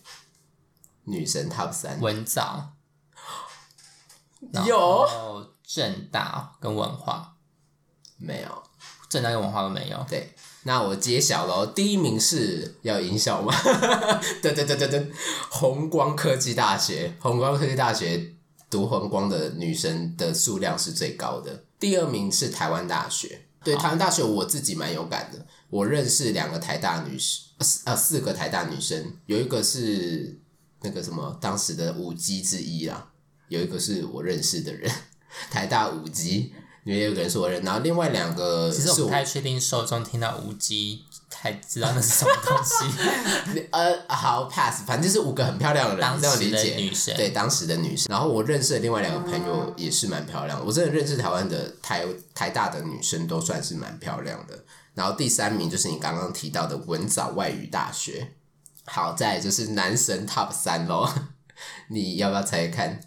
[1.06, 2.71] 女神 Top 三，文藻。
[4.66, 7.36] 有正大跟文化
[8.18, 8.64] 没有？
[9.10, 10.06] 正大跟文化都没有。
[10.10, 10.34] 对，
[10.64, 13.54] 那我揭晓喽，第一名是要音效吗？
[14.42, 15.12] 对对对对对，
[15.50, 18.36] 红光科技大学，红光科技大学
[18.70, 21.66] 读红光的女生的数量是最高的。
[21.80, 27.44] 第二名是台湾大学，对台湾大学我自己蛮有感的，我认识两个台大女生，
[27.86, 30.40] 呃四个台大女生，有一个是
[30.82, 33.11] 那个什么当时的五 G 之一啦。
[33.52, 34.90] 有一个是我认识的人，
[35.52, 36.54] 台大舞姬，
[36.86, 43.62] 里面有个人是我认，然后另外两个是，其实我不太确定受众听到五级才知道那是什么东西。
[43.72, 48.08] 呃，好 pass，反正就是五个很漂亮的人，当时的女生，对，当时的女生。
[48.10, 54.64] 然后我认识的另外两个朋友也是蛮漂亮的，我真的认识台湾的台台大的女生都算是蛮漂亮的。
[54.94, 58.32] 然后第三名就是你刚刚提到的文藻外语大学。
[58.86, 61.08] 好，再就是男神 top 三喽，
[61.90, 63.00] 你要不要猜看？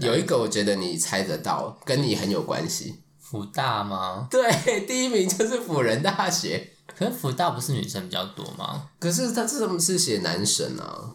[0.00, 3.02] 有一个我觉得你猜得到，跟你很有关系。
[3.18, 4.26] 福大吗？
[4.30, 6.72] 对，第一名就是辅仁大学。
[6.98, 8.88] 可是福大不是女生比较多吗？
[8.98, 11.14] 可是他这是写男神啊，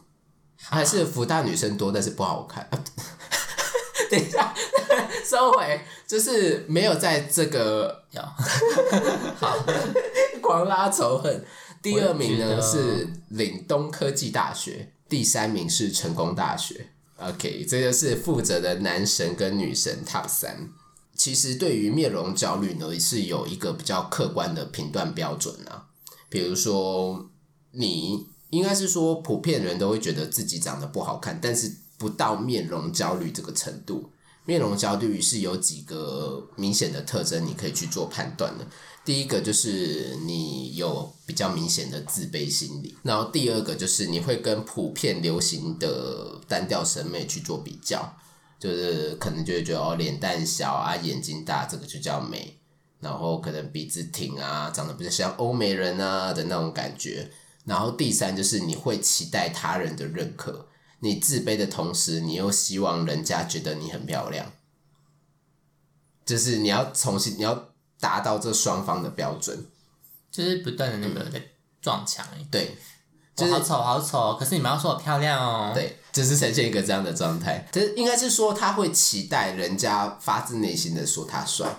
[0.57, 2.69] 还是福大女生多，但是不好看。
[4.09, 4.53] 等一下，
[5.25, 8.23] 收回，就是没有在这个要
[9.37, 9.57] 好
[10.41, 11.43] 狂拉仇恨。
[11.81, 16.91] 第二名呢是岭东科技大学，第三名是成功大学。
[17.17, 20.69] OK，这就是负责的男神跟女神 Top 三。
[21.15, 25.87] 其实对于面容焦虑呢，是有一个比较客观的评断标准啊。
[26.27, 27.29] 比如说，
[27.71, 34.11] 你应该是说，普遍人都会觉得自己长得不好看，但是不到面容焦虑这个程度。
[34.45, 38.65] 面容焦虑是有几个明显的特征，你可以去做判断的。
[39.03, 48.17] 第一个就是你有比较明显的自卑心理，然后第二个就是你会跟普遍流行的单调审美去做比较，
[48.59, 52.57] 就是可能就会觉得哦，脸蛋小啊，眼睛大，这个就叫美，
[52.99, 57.29] 然后可能鼻子挺啊，长得比较像欧美人啊的那种感觉，
[57.65, 60.67] 然后第三就是你会期待他人的认可，
[60.99, 64.51] 你自卑的同时，你又希望人家觉得你很漂亮，
[66.25, 67.69] 就是你要重新你要。
[67.97, 69.65] 达到这双方的标准，
[70.29, 71.41] 就是不断的那个在
[71.81, 72.27] 撞墙。
[72.51, 72.77] 对，
[73.35, 75.71] 就是好丑好丑，可是你们要说我漂亮哦。
[75.73, 77.67] 对，就是呈现一个这样的状态。
[77.71, 81.77] 就是应该是说他会期待人家发自内心的说他帅，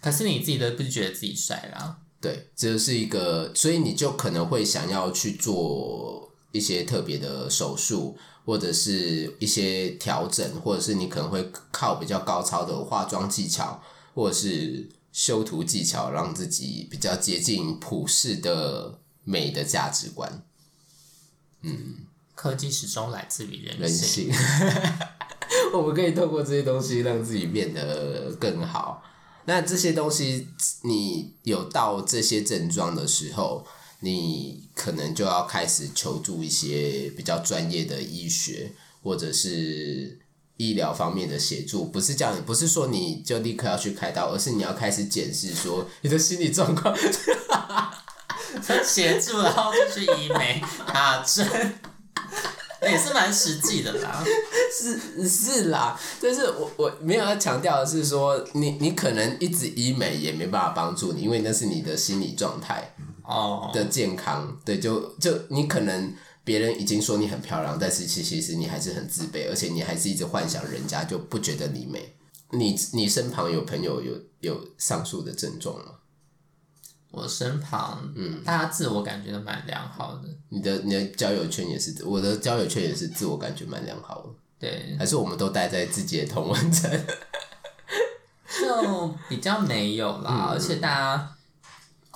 [0.00, 1.98] 可是你自己都不觉得自己帅啦。
[2.20, 6.27] 对，这就是一个，所以你就可能会想要去做
[6.58, 13.80] 一些特别的手术，或者是一些调整，或者是你可能会靠比较高超的化妆技巧。
[14.14, 20.42] 或者是修图技巧，让自己比较接近普世的美的价值观。
[21.62, 21.98] 嗯，
[22.34, 24.26] 科技始终来自于人性。
[24.26, 24.98] 人性
[25.72, 29.04] 我们可以透过这些东西让自己变得更好。
[29.44, 30.48] 那这些东西，
[30.82, 33.64] 你有到这些症状的时候，
[34.00, 38.70] 你可能就要开始求助一些比较专业的医学，
[39.02, 40.20] 或者是。
[40.60, 46.92] 医疗方面的协助，不是叫你，不是说你就立刻要去开刀，而是你要开始检视说你的心理状况，
[48.84, 50.60] 协助然后就去医美
[50.92, 51.46] 打针，
[52.82, 54.24] 也是蛮实际的啦。
[54.76, 62.96] 是是啦，但是我我没有要强调的是说，你你可能一直医美也没办法帮助你，因为那是你的心理状态
[63.28, 64.54] 哦的健康，oh.
[64.64, 66.12] 对，就就你可能。
[66.44, 72.16] 别人已经说你很漂亮，但是其其实你还是很自卑，而且你还是一直幻想人家就不觉得你美。
[72.52, 75.92] 你你身旁有朋友有有上述的症状吗？
[77.10, 80.22] 我身旁，嗯，大家自我感觉都蛮良好的。
[80.48, 84.30] 你的你的交友圈也是，我的交友圈也是自我感觉蛮良好的。
[84.58, 86.90] 对，还是我们都待在自己的同温层，
[88.58, 91.34] 就比较没有啦，嗯、而且大家。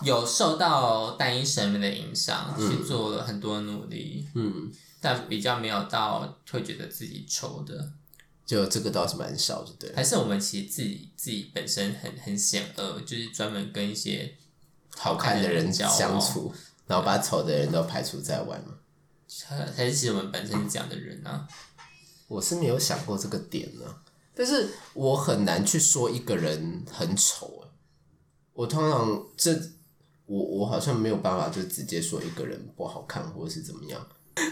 [0.04, 7.92] 有受到单一审美的影响，嗯、去做了很多努力，嗯，但比较没有到会觉得自己丑的，
[8.44, 9.94] 就这个倒是蛮少的，对。
[9.94, 14.36] 还是我们其实自己自己本身很很险恶，就是专门跟一些
[14.96, 16.54] 好看的人相处，
[16.86, 18.74] 然后把丑的人都排除在外嘛。
[19.74, 21.48] 还是其实我们本身是这样的人啊？
[22.28, 23.84] 我是没有想过这个点呢，
[24.34, 27.58] 但是我很难去说一个人很丑。
[28.54, 29.58] 我通常这
[30.32, 34.00] 我我好像没有办法就直接说一个人不好看或者是怎么样，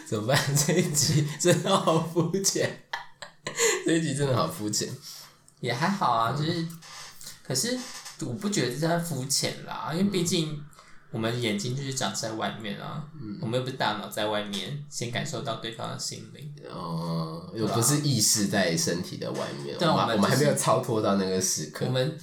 [0.06, 0.38] 怎么办？
[0.54, 2.84] 这一集真的好肤浅，
[3.86, 4.86] 这一集真的好肤浅。
[5.60, 6.66] 也还好啊，就是，
[7.42, 7.78] 可是
[8.20, 10.62] 我不觉得这在肤浅啦，因为毕竟
[11.10, 16.54] 我们眼睛就是长在外面啊，嗯、我们又不是大脑在外面，先感受到对方的心灵。
[16.70, 21.86] 哦，又不是意识在身体的外面，对，我们、就是、我们还没有超脱到那个时刻。
[21.86, 22.18] 我们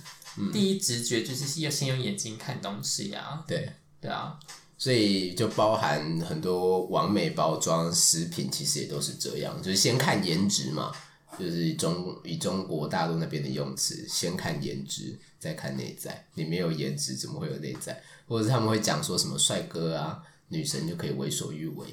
[0.52, 3.44] 第一直觉就是要先用眼睛看东西啊。
[3.48, 3.72] 对，
[4.02, 4.40] 对啊，
[4.78, 10.92] 所以就包含很多完美包装食品，其实也都是这样，就是先看颜值嘛。
[11.38, 16.26] 就是中以中国大陆那边的用词，先看颜值，再看内在。
[16.34, 18.02] 你没有颜值，怎么会有内在？
[18.28, 21.86] 或者是他们会讲说什么帅哥啊，女神就可以为所欲为？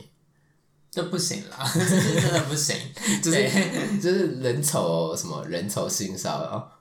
[0.91, 2.75] 这不行啦，这 真的不行。
[3.23, 6.74] 就是对就是人丑什么人丑性骚扰，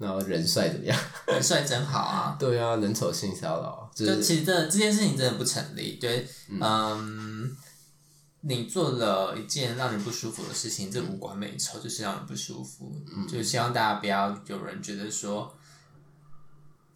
[0.00, 0.98] 然后人帅怎么样？
[1.28, 2.36] 人帅真好啊！
[2.40, 5.98] 对啊，人丑性骚扰，就是、就其实这这件事情真的不成立。
[6.00, 6.58] 对，嗯。
[6.60, 7.56] 嗯
[8.42, 12.90] 你做了一件让人不舒服的事情，这无关美丑，就是让人不舒服。
[13.14, 15.54] 嗯，就希望大家不要有人觉得说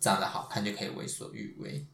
[0.01, 1.87] 长得好看就可以为所欲为。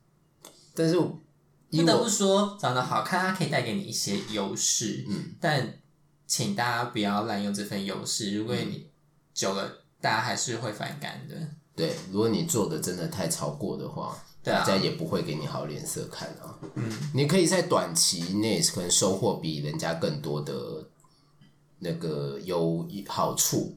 [0.73, 5.05] 但是不得不说，长得好看它可以带给你一些优势。
[5.09, 5.81] 嗯，但
[6.29, 8.37] 请大家不要滥用这份优势。
[8.37, 8.89] 如果你
[9.35, 11.35] 久了，大家还是会反感的。
[11.77, 14.17] 对，如果你做的真的太超过的话。
[14.43, 16.59] 大家也不会给你好脸色看啊。
[16.75, 20.89] 嗯，你可以在短期内可能收获比人家更多的
[21.81, 23.77] 那个优好处，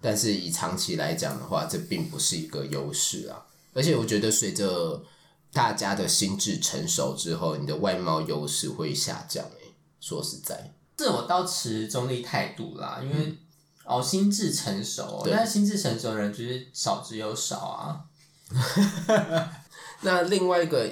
[0.00, 3.44] 但是以长期来讲的话，这并不是一个优势啊。
[3.74, 5.04] 而且我觉得随着
[5.52, 9.44] 大家的心智成熟之后，你的外貌优势会下降。
[9.44, 13.38] 诶，说实在，这我倒持中立态度啦，因为、嗯、
[13.90, 18.04] 哦，心智成熟，但是心智成熟的人就是少之又少啊。
[20.02, 20.88] 那另外一个，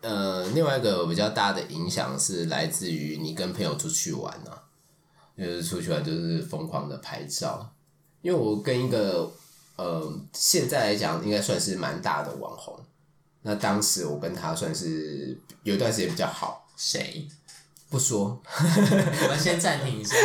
[0.00, 4.64] 呃，另外一个比较大的影响是来自于你跟朋友出去玩啊，
[5.38, 7.72] 就是出去玩就是疯狂的拍照。
[8.20, 9.30] 因为我跟一个，
[9.76, 12.78] 呃，现在来讲应该算是蛮大的网红。
[13.42, 16.66] 那当时我跟他算是有一段时间比较好。
[16.76, 17.28] 谁？
[17.90, 18.40] 不说。
[18.48, 20.16] 我们先暂停一下。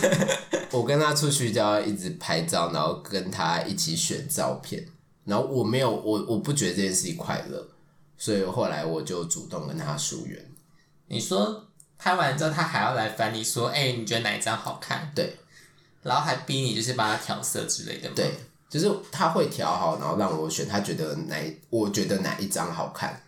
[0.70, 4.86] 我跟他出去就要一直拍照，然后跟他一起选照片。
[5.24, 7.68] 然后我没有我我不觉得这件事情快乐，
[8.16, 10.44] 所以后来我就主动跟他疏远。
[11.08, 15.12] 你说拍完之后他还要来烦你说，哎、欸，你觉得哪一张好看？
[15.14, 15.36] 对，
[16.02, 18.14] 然后还逼你就是帮他调色之类的吗？
[18.16, 18.32] 对，
[18.68, 21.36] 就是他会调好，然后让我选，他觉得哪
[21.68, 23.22] 我觉得哪一张好看，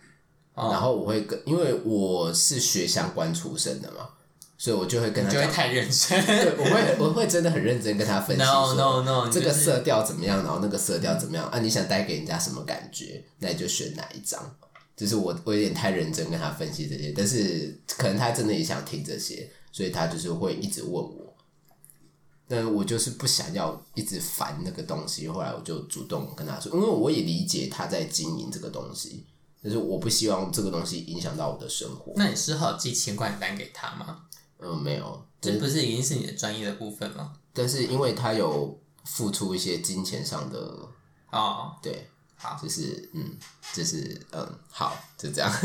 [0.53, 4.09] 哦、然后我会跟，因为我是学相关出身的嘛。
[4.55, 6.25] 所以我就会跟他，就会太认真。
[6.25, 11.59] 对，我会我会真的很认真跟他分析说 no, no, no, 这个色调怎么样，然后那个色调怎么样啊？
[11.59, 13.21] 你想带给人家什么感觉？
[13.39, 14.55] 那你就选哪一张？
[14.95, 21.35] 就是我我有点太认真跟他分析这些，但是可能他真的也想听这些，所以他就是会一直问我。
[22.47, 29.25] 但我就是不想要一直烦那个东西，后来我就主动跟他说，因为我也理解他在经营这个东西，
[29.63, 32.11] 但是我不希望这个东西影响到我的生活。
[32.17, 34.25] 那你适合寄钱款单给他吗？
[34.59, 37.33] 嗯，没有，这不是已经是你的专业的部分吗？
[37.53, 40.57] 但是因为他有付出一些金钱上的
[41.31, 43.37] 哦，对，好，就是嗯，
[43.73, 45.51] 就是嗯，好，就这样。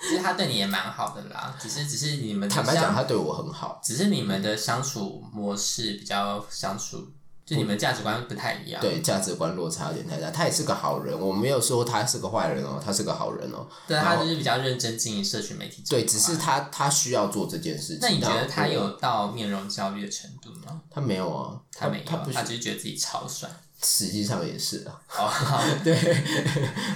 [0.00, 7.06] 其实他对你也蛮好的啦，只是只是你们坦白讲，他对我很好，只是你们的相处模式比较相处。
[7.50, 10.30] 就你们价值观不太一样，对，价值观落差有点太大。
[10.30, 13.66] 他也是个好人，我没有说他是个坏人哦，他是个好人哦。
[13.88, 15.82] 对，他就是比较认真经营社群媒体。
[15.90, 17.98] 对，只是他他需要做这件事情。
[18.00, 20.80] 那你觉得他有到面容焦虑的程度吗？
[20.88, 23.50] 他没有啊，他没有，他他只是觉得自己超帅。
[23.82, 25.00] 实际上也是啊。
[25.18, 25.28] 哦，
[25.82, 25.96] 对，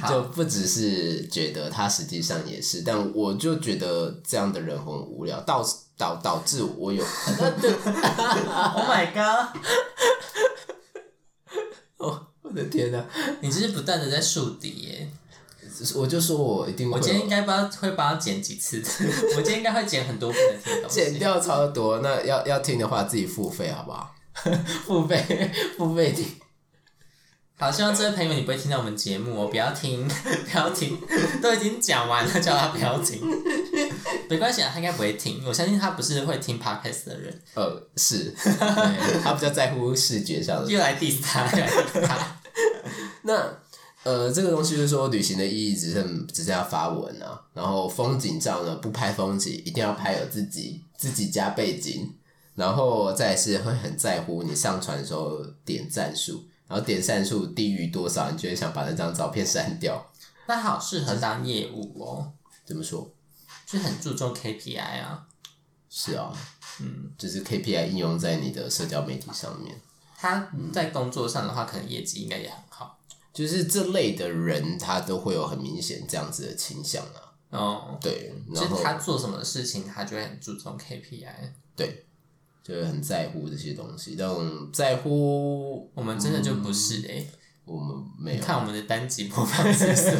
[0.08, 5.64] 就不只是觉得他实际上也是，但我就觉得这样的人很无聊，导
[5.96, 7.02] 导导致我有。
[8.74, 9.54] Oh my god！
[11.98, 13.04] 哦，我的天哪！
[13.40, 15.08] 你这是不断的在树敌耶。
[15.96, 16.94] 我就说我一定会。
[16.94, 18.80] 我今天应该帮会帮他剪几次。
[19.36, 21.00] 我今天应该会剪很多不能听东西。
[21.00, 24.14] 剪掉超多，那要要听的话自己付费好不好？
[24.86, 26.24] 付费付费听。
[27.56, 31.00] 好，希望这位朋友你不会听到我们节目哦，不要听，不要听，
[31.42, 33.20] 都已经讲完了，叫他不要听。
[34.28, 37.42] 没关系啊，他应该不会听，我相信他不是会听 podcast 的人。
[37.54, 38.32] 呃，是，
[39.22, 40.70] 他比较在乎视觉上的。
[40.70, 42.40] 又来 diss 他，又来 diss 他。
[43.22, 43.58] 那
[44.02, 52.12] 呃，这个东西就是说，旅行的意义只剩只剩下发文啊，然后风景照呢，不拍风景，一定要拍有自己自己加背景，
[52.54, 60.10] 然后再是会很在乎你上传的时候点赞数，然后点赞数低于多少，你就会想把那张照片删掉。
[60.46, 62.32] 那好适合当业务哦。
[62.66, 63.10] 怎么说？
[63.74, 65.26] 就很注重 KPI 啊。
[65.90, 66.32] 是啊，
[66.80, 69.76] 嗯，就是 KPI 应用在你的社交媒体上面。
[70.16, 72.98] 他在工作上的话，可能业绩应该也很好。
[73.32, 77.34] 就是这类的人，他都会有很明显这样子的倾向啊。
[77.50, 81.26] 哦，对，然后他做什么事情，他就会很注重 KPI。
[81.76, 82.06] 对，
[82.62, 84.16] 就会很在乎这些东西。
[84.18, 84.28] 但
[84.72, 90.10] 在乎我们真的就不是诶、欸嗯，我们没有看我们的单集播放次数，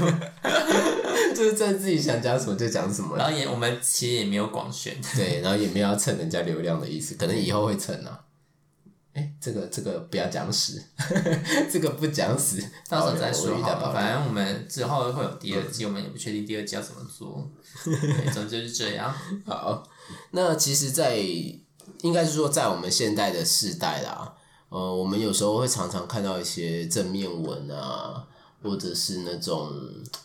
[1.35, 3.17] 就是在自己想讲什么就讲什么。
[3.17, 8.21] 然后也我们其实也没有广宣， 对，然后也没有要蹭人家流量的意思，可能以后会蹭啊。
[9.15, 10.83] 哎、欸，这个这个不要讲死，
[11.71, 13.93] 这个不讲死，到时候再说好吧。
[13.95, 17.49] 反正我们之后会有第二季，嗯、我们也不确定第二季要怎么做。
[17.85, 19.15] 对，总之就是这样。
[19.47, 19.85] 好，
[20.33, 21.17] 那其实在，在
[22.03, 24.35] 应该是说，在我们现代的世代啦，
[24.69, 28.27] 呃，我们有时候会常常看到一些正面文啊。
[28.65, 29.71] 或者是那种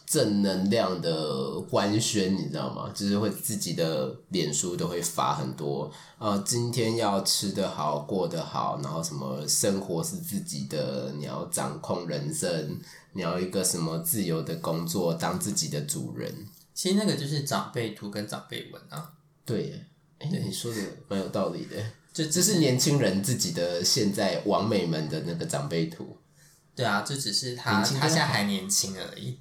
[0.05, 2.89] 正能量的官宣，你知道吗？
[2.95, 12.79] 就是会自己的脸书都会发很多，呃，今天要吃得好，过得好，然后什么生活是自己的，你要掌控人生，
[13.11, 16.33] 你要一个什么自由的工作，当自己的主人。
[16.73, 19.11] 其实那个就是长辈图跟长辈文啊。
[19.43, 19.83] 对，
[20.19, 20.79] 哎、欸，你说的
[21.09, 21.75] 蛮有道理的，
[22.13, 26.15] 就这是年轻人自己的现在网美们的那个长辈图。
[26.79, 29.37] 对啊，这只是他，他现在还年轻而已，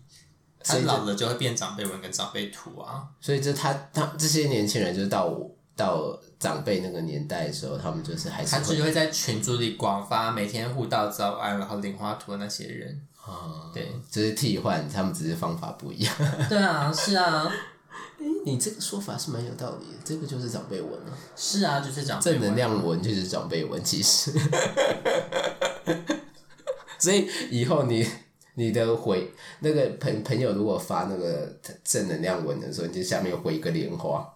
[0.60, 3.06] 他老了就会变长辈文跟长辈图啊。
[3.20, 5.40] 所以，这他他这些年轻人，就是到
[5.76, 13.70] 到长辈那个年代的时候，他们就是还是他只会在群组里广发每天互道早安，然后领花图的那些人啊。
[13.72, 16.12] 对，就是替换，他们只是方法不一样。
[16.48, 17.48] 对啊，是啊。
[18.44, 21.14] 你这个说法是蛮有道理的，这个就是长辈文啊。
[21.36, 22.40] 是啊，就是长辈文。
[22.40, 24.32] 正能量文就是长辈文，其实。
[26.98, 28.06] 所以以后你
[28.54, 29.30] 你的回
[29.60, 34.34] 那个朋朋友如果发那个正能量文的时候，你就下面回一个莲花。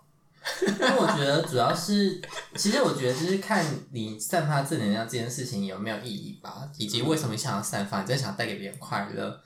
[0.60, 2.20] 因为我觉得主要是，
[2.56, 9.40] 其实我觉得就是看你散发正能量这件事情有没有意义吧，以及为什么你想要散发，你真的想带给别人快乐，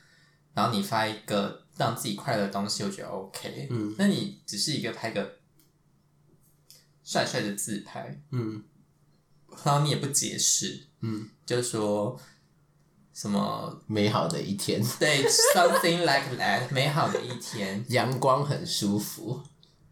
[0.54, 3.68] 然后你发一个让自己快乐的东西，我觉得 OK。
[3.70, 5.36] 嗯，那你只是一个拍个
[7.04, 8.62] 帅帅的自拍，嗯，
[9.64, 12.18] 然后你也不解释，嗯，就说。
[13.16, 14.78] 什么美好的一天？
[15.00, 19.40] 对，something like that，美好的一天， 阳光很舒服。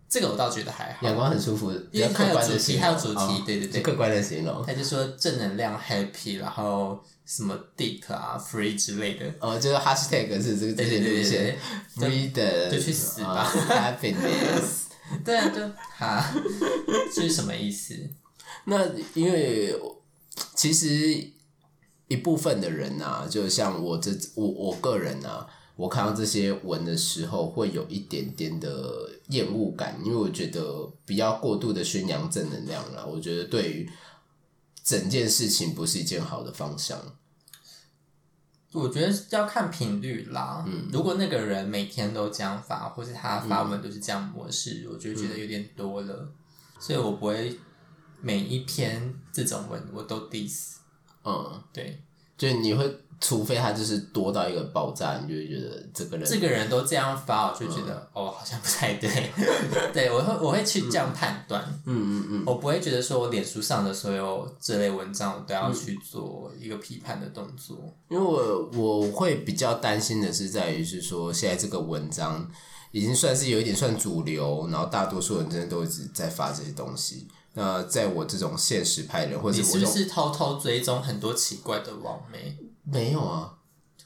[0.07, 4.63] 这个我倒觉得还好，阳光很舒服，因为它有主题，它有主题，哦、对对对，客观的形容。
[4.65, 9.25] 他就说正能量，happy，然后什么 deep 啊，free 之类的。
[9.41, 11.59] 哦，就是 hashtag 是这个这些路线
[11.97, 14.83] ，free 的就去死吧、哦、，happiness。
[15.25, 15.61] 对啊，就
[15.97, 16.33] 哈，
[17.13, 17.95] 这是什么意思？
[18.67, 19.75] 那因为
[20.55, 21.33] 其实。
[22.09, 33.91] 一部分的人啊，就像我这我我个人啊，我看到这些文的时候，会有一点点的厌恶感，因为我觉得比较过度的宣扬正能量了，我觉得对于
[34.83, 36.99] 整件事情不是一件好的方向。
[38.73, 46.29] 我觉得要看频率啦，嗯，如果那个人每天都这样发，或是他发文都是这样模式，嗯，我就觉得有点多了，
[46.79, 47.59] 所以我不会
[48.21, 50.75] 每一篇这种文我都 diss。
[51.25, 52.01] 嗯，对，
[52.37, 52.85] 就你会，
[53.21, 59.09] 除非他就是多到一个爆炸，你就会觉得这个人，这个人都这样发，我就觉得、嗯、哦，好像不太对。
[59.95, 67.79] 对，我会我会去这样判断，嗯嗯嗯，我不会觉得说我脸书上的所有这类文章，我都要去做一个批判的动作。
[68.09, 72.47] 因为我我会比较担心的是在于是说，现在这个文章
[72.91, 77.27] 已经算是有一点算主流，然后大多数人真的都一直在发这些东西。
[77.55, 82.57] 那在我这种现实派人，或者你是不是偷偷追踪很多奇怪的网媒？
[82.83, 83.55] 没有啊，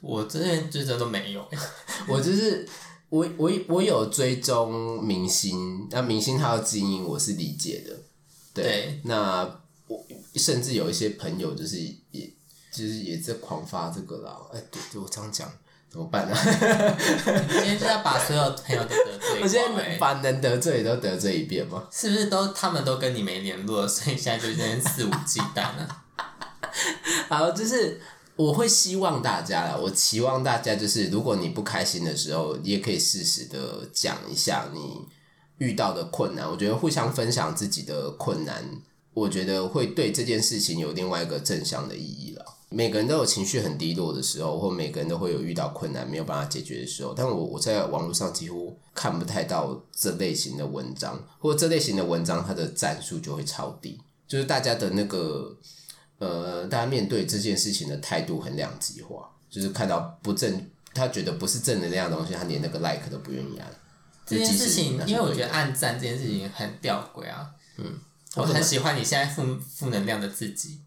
[0.00, 1.44] 我之前追踪都没有。
[2.06, 2.68] 我就是
[3.08, 7.96] 我我我有追踪明星，那明星他要经营，我是理解的。
[8.54, 9.44] 对，对那
[9.86, 11.78] 我甚至有一些朋友，就是
[12.10, 12.32] 也
[12.70, 14.38] 就是也在狂发这个啦。
[14.52, 15.50] 哎，对，对我这样讲。
[15.90, 16.36] 怎么办呢、
[17.50, 19.40] 今天就要把所有朋友都得罪、欸？
[19.42, 21.82] 我现在把能得罪都得罪一遍吗？
[21.90, 26.02] 是不是都他们都跟你没联络，所以现在就先肆无忌惮了？
[27.30, 27.98] 好，就是
[28.36, 35.06] 我会希望大家啦，我期望大家就是，如果你不开心的时候，你也可以适时的讲一下你
[35.56, 36.46] 遇到的困难。
[36.48, 38.62] 我觉得互相分享自己的困难，
[39.14, 42.37] 我觉得会对这件事情有另外一个正向的意义了。
[42.70, 47.14] 每个人都有情绪很低落的时候，或每个人都会有遇到困难没有办法解决的时候。
[47.14, 55.56] 但我我在网络上几乎看不太到这类型的文章，或者这类型的文章，它的赞数就会超低，就是大家的那个
[56.18, 63.66] 呃，大家面对这件事情的态度很两极化，就是看到不正，他觉得不是正能量的东西，他连那个 like 都不愿意按。
[64.26, 67.50] 这件事情，因为我觉得按赞这件事情很吊诡啊。
[67.78, 67.98] 嗯，
[68.36, 70.80] 我很喜欢你现在负负能量的自己。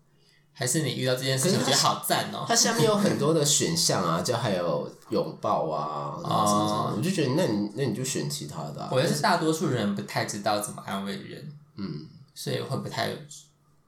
[0.53, 2.45] 还是你遇到这件事情，我觉得好赞哦、喔。
[2.47, 8.89] 它下面有很多的选项啊， 就还有拥抱啊，哦，我就觉得那你那你就选其他的、啊。
[8.91, 13.09] 我觉得是大多数人不太知道怎么安慰人，嗯，所以会不太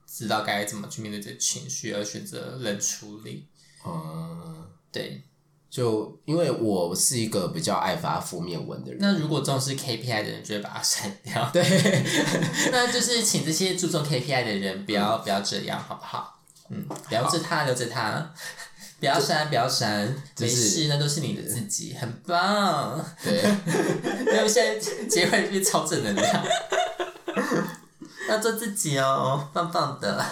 [0.08, 3.48] 知道该怎么去面对这情绪，而选择冷处理。
[3.86, 5.22] 嗯，对，
[5.70, 9.00] 就因为我是一个比较爱发负面文的人。
[9.02, 11.50] 那如果重视 KPI 的人，就会把它删掉。
[11.52, 11.62] 对，
[12.72, 16.40] 那就是请这些注重 KPI 的人不要、嗯、不要这样，好不好？
[16.74, 18.34] 嗯，留着他，留着他，
[19.00, 20.08] 不要删，不要删，
[20.40, 23.04] 没事，那都是你的自己，很棒。
[23.24, 23.44] 对，
[24.34, 26.46] 因为现在结尾就是超正能量，
[28.30, 30.26] 要做自己哦，棒棒的。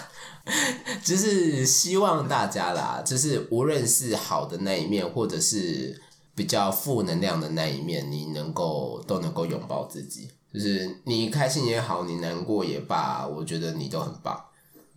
[1.04, 6.02] 就是希望大家啦，就是无论是好的那一面，或者是
[6.34, 10.30] 比较负能量的那一面，你能够都能够拥抱自己。
[10.54, 14.44] 就是你开心也好，你难过也罢，我觉得你都很棒。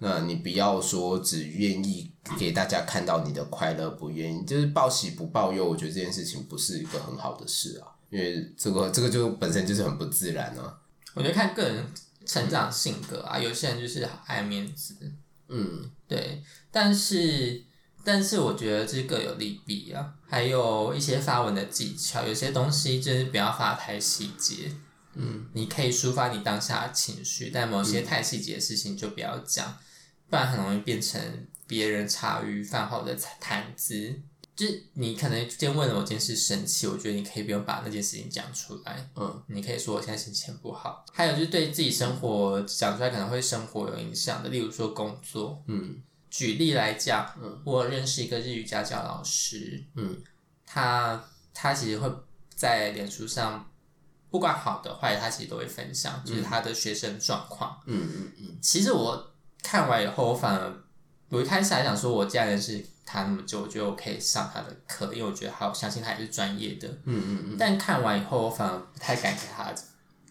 [0.04, 5.64] 那你不要说只愿意给大家看到你的快乐，不愿意就是报喜不报忧。
[5.64, 10.78] 我觉得这件事情不是一个很好的事啊，因为这个这个就本身就是很不自然啊。
[11.14, 11.86] 我觉得看个人
[12.26, 14.94] 成长性格啊，有些人就是爱面子，
[15.48, 16.42] 嗯，对。
[16.70, 17.64] 但是
[18.04, 24.70] 但是我觉得这各有利弊啊，还有一些发文的技巧，有些东西就是不要发太细节。
[25.14, 29.76] 嗯，你可以抒发你当下的情绪，但某些太细节的事情就不要讲，嗯，
[30.28, 31.20] 不然很容易变成
[31.66, 34.20] 别人茶余饭后的谈资。
[34.56, 39.10] 就是你可能今天问了我件事生气，我觉得你可以不用把那件事情讲出来。
[39.16, 41.04] 嗯，你可以说我现在心情不好。
[41.12, 45.60] 还有就是对自己生活讲出来可能会生活有影响的，例如说工作。
[45.66, 46.00] 嗯，
[46.30, 49.84] 举例来讲，嗯，我认识一个日语家教老师。
[49.96, 50.22] 嗯，
[50.64, 52.08] 他他其实会
[52.54, 53.68] 在脸书上。
[54.30, 57.80] 不管好的坏的，他其实都会分享，就是他的学生状况。
[57.86, 58.58] 嗯嗯嗯。
[58.60, 59.33] 其实我
[59.64, 60.72] 看完以后，我反而
[61.30, 66.86] 我一开始还想说，我既然认识他那么久，我觉得我可以上他的课，因为我觉得好相信他也是专业的。
[67.04, 67.56] 嗯嗯嗯。
[67.58, 69.74] 但看完以后，我反而不太敢给他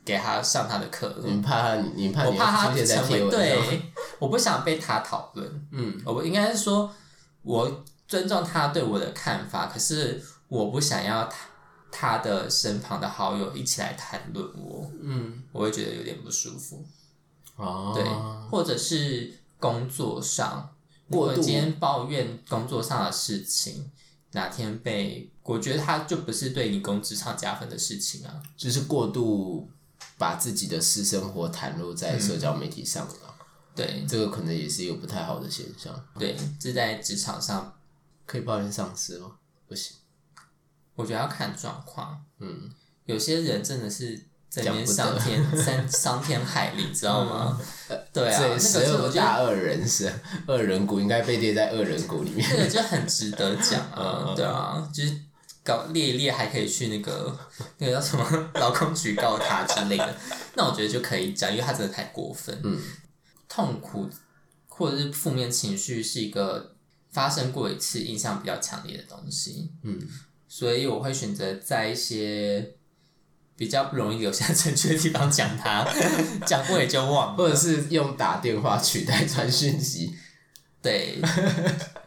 [0.06, 1.14] 给他上他的课。
[1.24, 1.76] 你怕他？
[1.96, 2.24] 你怕？
[2.26, 3.82] 我怕他成为对，
[4.20, 5.68] 我不想被他讨论。
[5.72, 6.90] 嗯，我应该是说，
[7.42, 11.38] 我尊重他对我的看法，可是我不想要他。
[11.96, 16.84] 他的身旁的好友一起来谈论我，嗯，我会觉得有点不舒服。
[17.56, 18.04] 哦，对，
[18.50, 20.76] 或者是工作上，
[21.10, 23.92] 我今天抱怨工作上的事情，
[24.32, 29.70] 哪天被我觉得他就不是对你工职场加分的事情啊，就是过度
[30.18, 33.14] 把自己的私生活袒露在社交媒体上了。
[33.14, 33.30] 嗯，
[33.76, 35.94] 对，这个可能也是一个不太好的现象。
[36.18, 37.74] 对，这在职场上
[38.26, 39.38] 可以抱怨上司吗？
[39.68, 39.98] 不行。
[40.96, 42.70] 我觉得要看状况，嗯，
[43.06, 47.60] 有些人真的是在那边伤天伤伤天害理，知道吗？
[47.90, 50.14] 嗯、对啊，那个十二大恶人是
[50.46, 52.48] 恶人谷，应该被列在恶人谷里面。
[52.48, 55.18] 这个就很值得讲啊，对啊，就是
[55.64, 57.36] 搞列一列，还可以去那个
[57.80, 58.24] 那个叫什么
[58.54, 60.16] 劳工局告他之类的。
[60.54, 62.56] 那我觉得就可以讲，因为他真的太过分。
[62.64, 62.80] 嗯，
[63.50, 64.08] 痛苦
[64.68, 66.76] 或者是负面情绪是一个
[67.10, 69.72] 发生过一次、印象比较强烈的东西。
[69.82, 70.00] 嗯。
[70.48, 72.76] 所以我会选择在一些
[73.56, 75.86] 比较不容易留下证据的地方讲它，
[76.46, 80.14] 讲过也就忘了，或者是用打电话取代传讯息，
[80.82, 81.20] 对，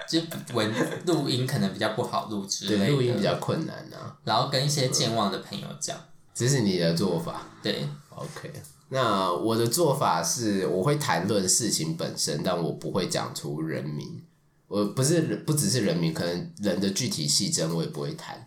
[0.08, 0.20] 就
[0.52, 0.72] 文
[1.06, 4.16] 录音可能比较不好录制，对，录音比较困难啊。
[4.24, 5.96] 然后跟一些健忘的朋友讲，
[6.34, 8.52] 这是你的做法，对，OK。
[8.88, 14.22] 那我的做法是，我会谈论事情本身，但我不会讲出人名。
[14.68, 18.45] 我不是不只是人名，可能人的具体细针我也不会谈。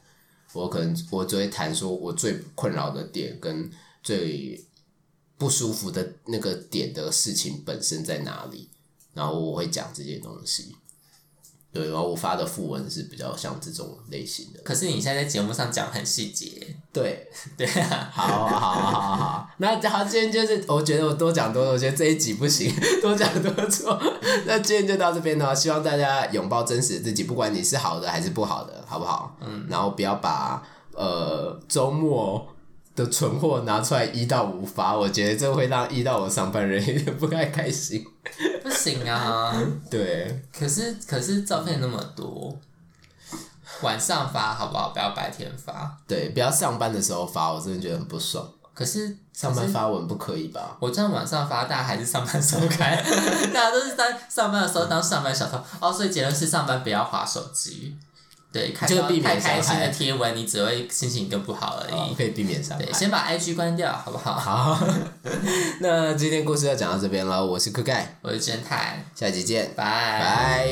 [0.53, 3.69] 我可能我只会谈说我最困扰的点跟
[4.01, 4.63] 最
[5.37, 8.69] 不舒服的那个点的事情本身在哪里，
[9.13, 10.75] 然后我会讲这些东西。
[11.71, 14.59] 对，然后我发的副文是比较像这种类型的。
[14.63, 16.75] 可是你现在在节目上讲很细节。
[16.91, 18.09] 对， 对啊。
[18.11, 19.49] 好，好，好，好，好。
[19.57, 24.01] 那好，今天就是我觉得我多讲多了，我觉得这一集不行， 多讲多错。
[24.47, 29.37] 那今天就到这边呢，希望大家拥抱真实的自己，不管你是好的还是不好的，好不好？
[29.41, 29.67] 嗯。
[29.69, 30.63] 然后不要把
[30.95, 32.47] 呃周末
[32.99, 38.05] 的存货拿出来一到五发，我觉得这会让一到五上班人 有点不太开心。
[38.61, 39.55] 不行啊，
[39.89, 40.43] 对。
[40.57, 42.55] 可是可是照片那么多，
[43.81, 44.89] 晚上发好不好？
[44.89, 45.97] 不要白天发。
[46.05, 48.45] 对，不要上班的时候发，我真的觉得很不爽。
[48.73, 50.77] 可是上班发文不可以吧？
[50.79, 52.95] 我这样晚上发，大家还是上班时候开，
[53.53, 55.91] 大家都是在上班的时候当上班小偷哦。
[55.91, 57.97] 所以结论是上班不要划手机。
[58.51, 61.93] 对，看到太开心的贴文，你只会心情更不好而已。
[61.93, 62.83] 哦、可以避免伤害。
[62.83, 64.33] 对，先把 IG 关掉，好不好？
[64.33, 64.87] 好。
[65.81, 70.67] 那今天故事就讲到这边了，我是酷盖，我是侦探，下期见，拜拜。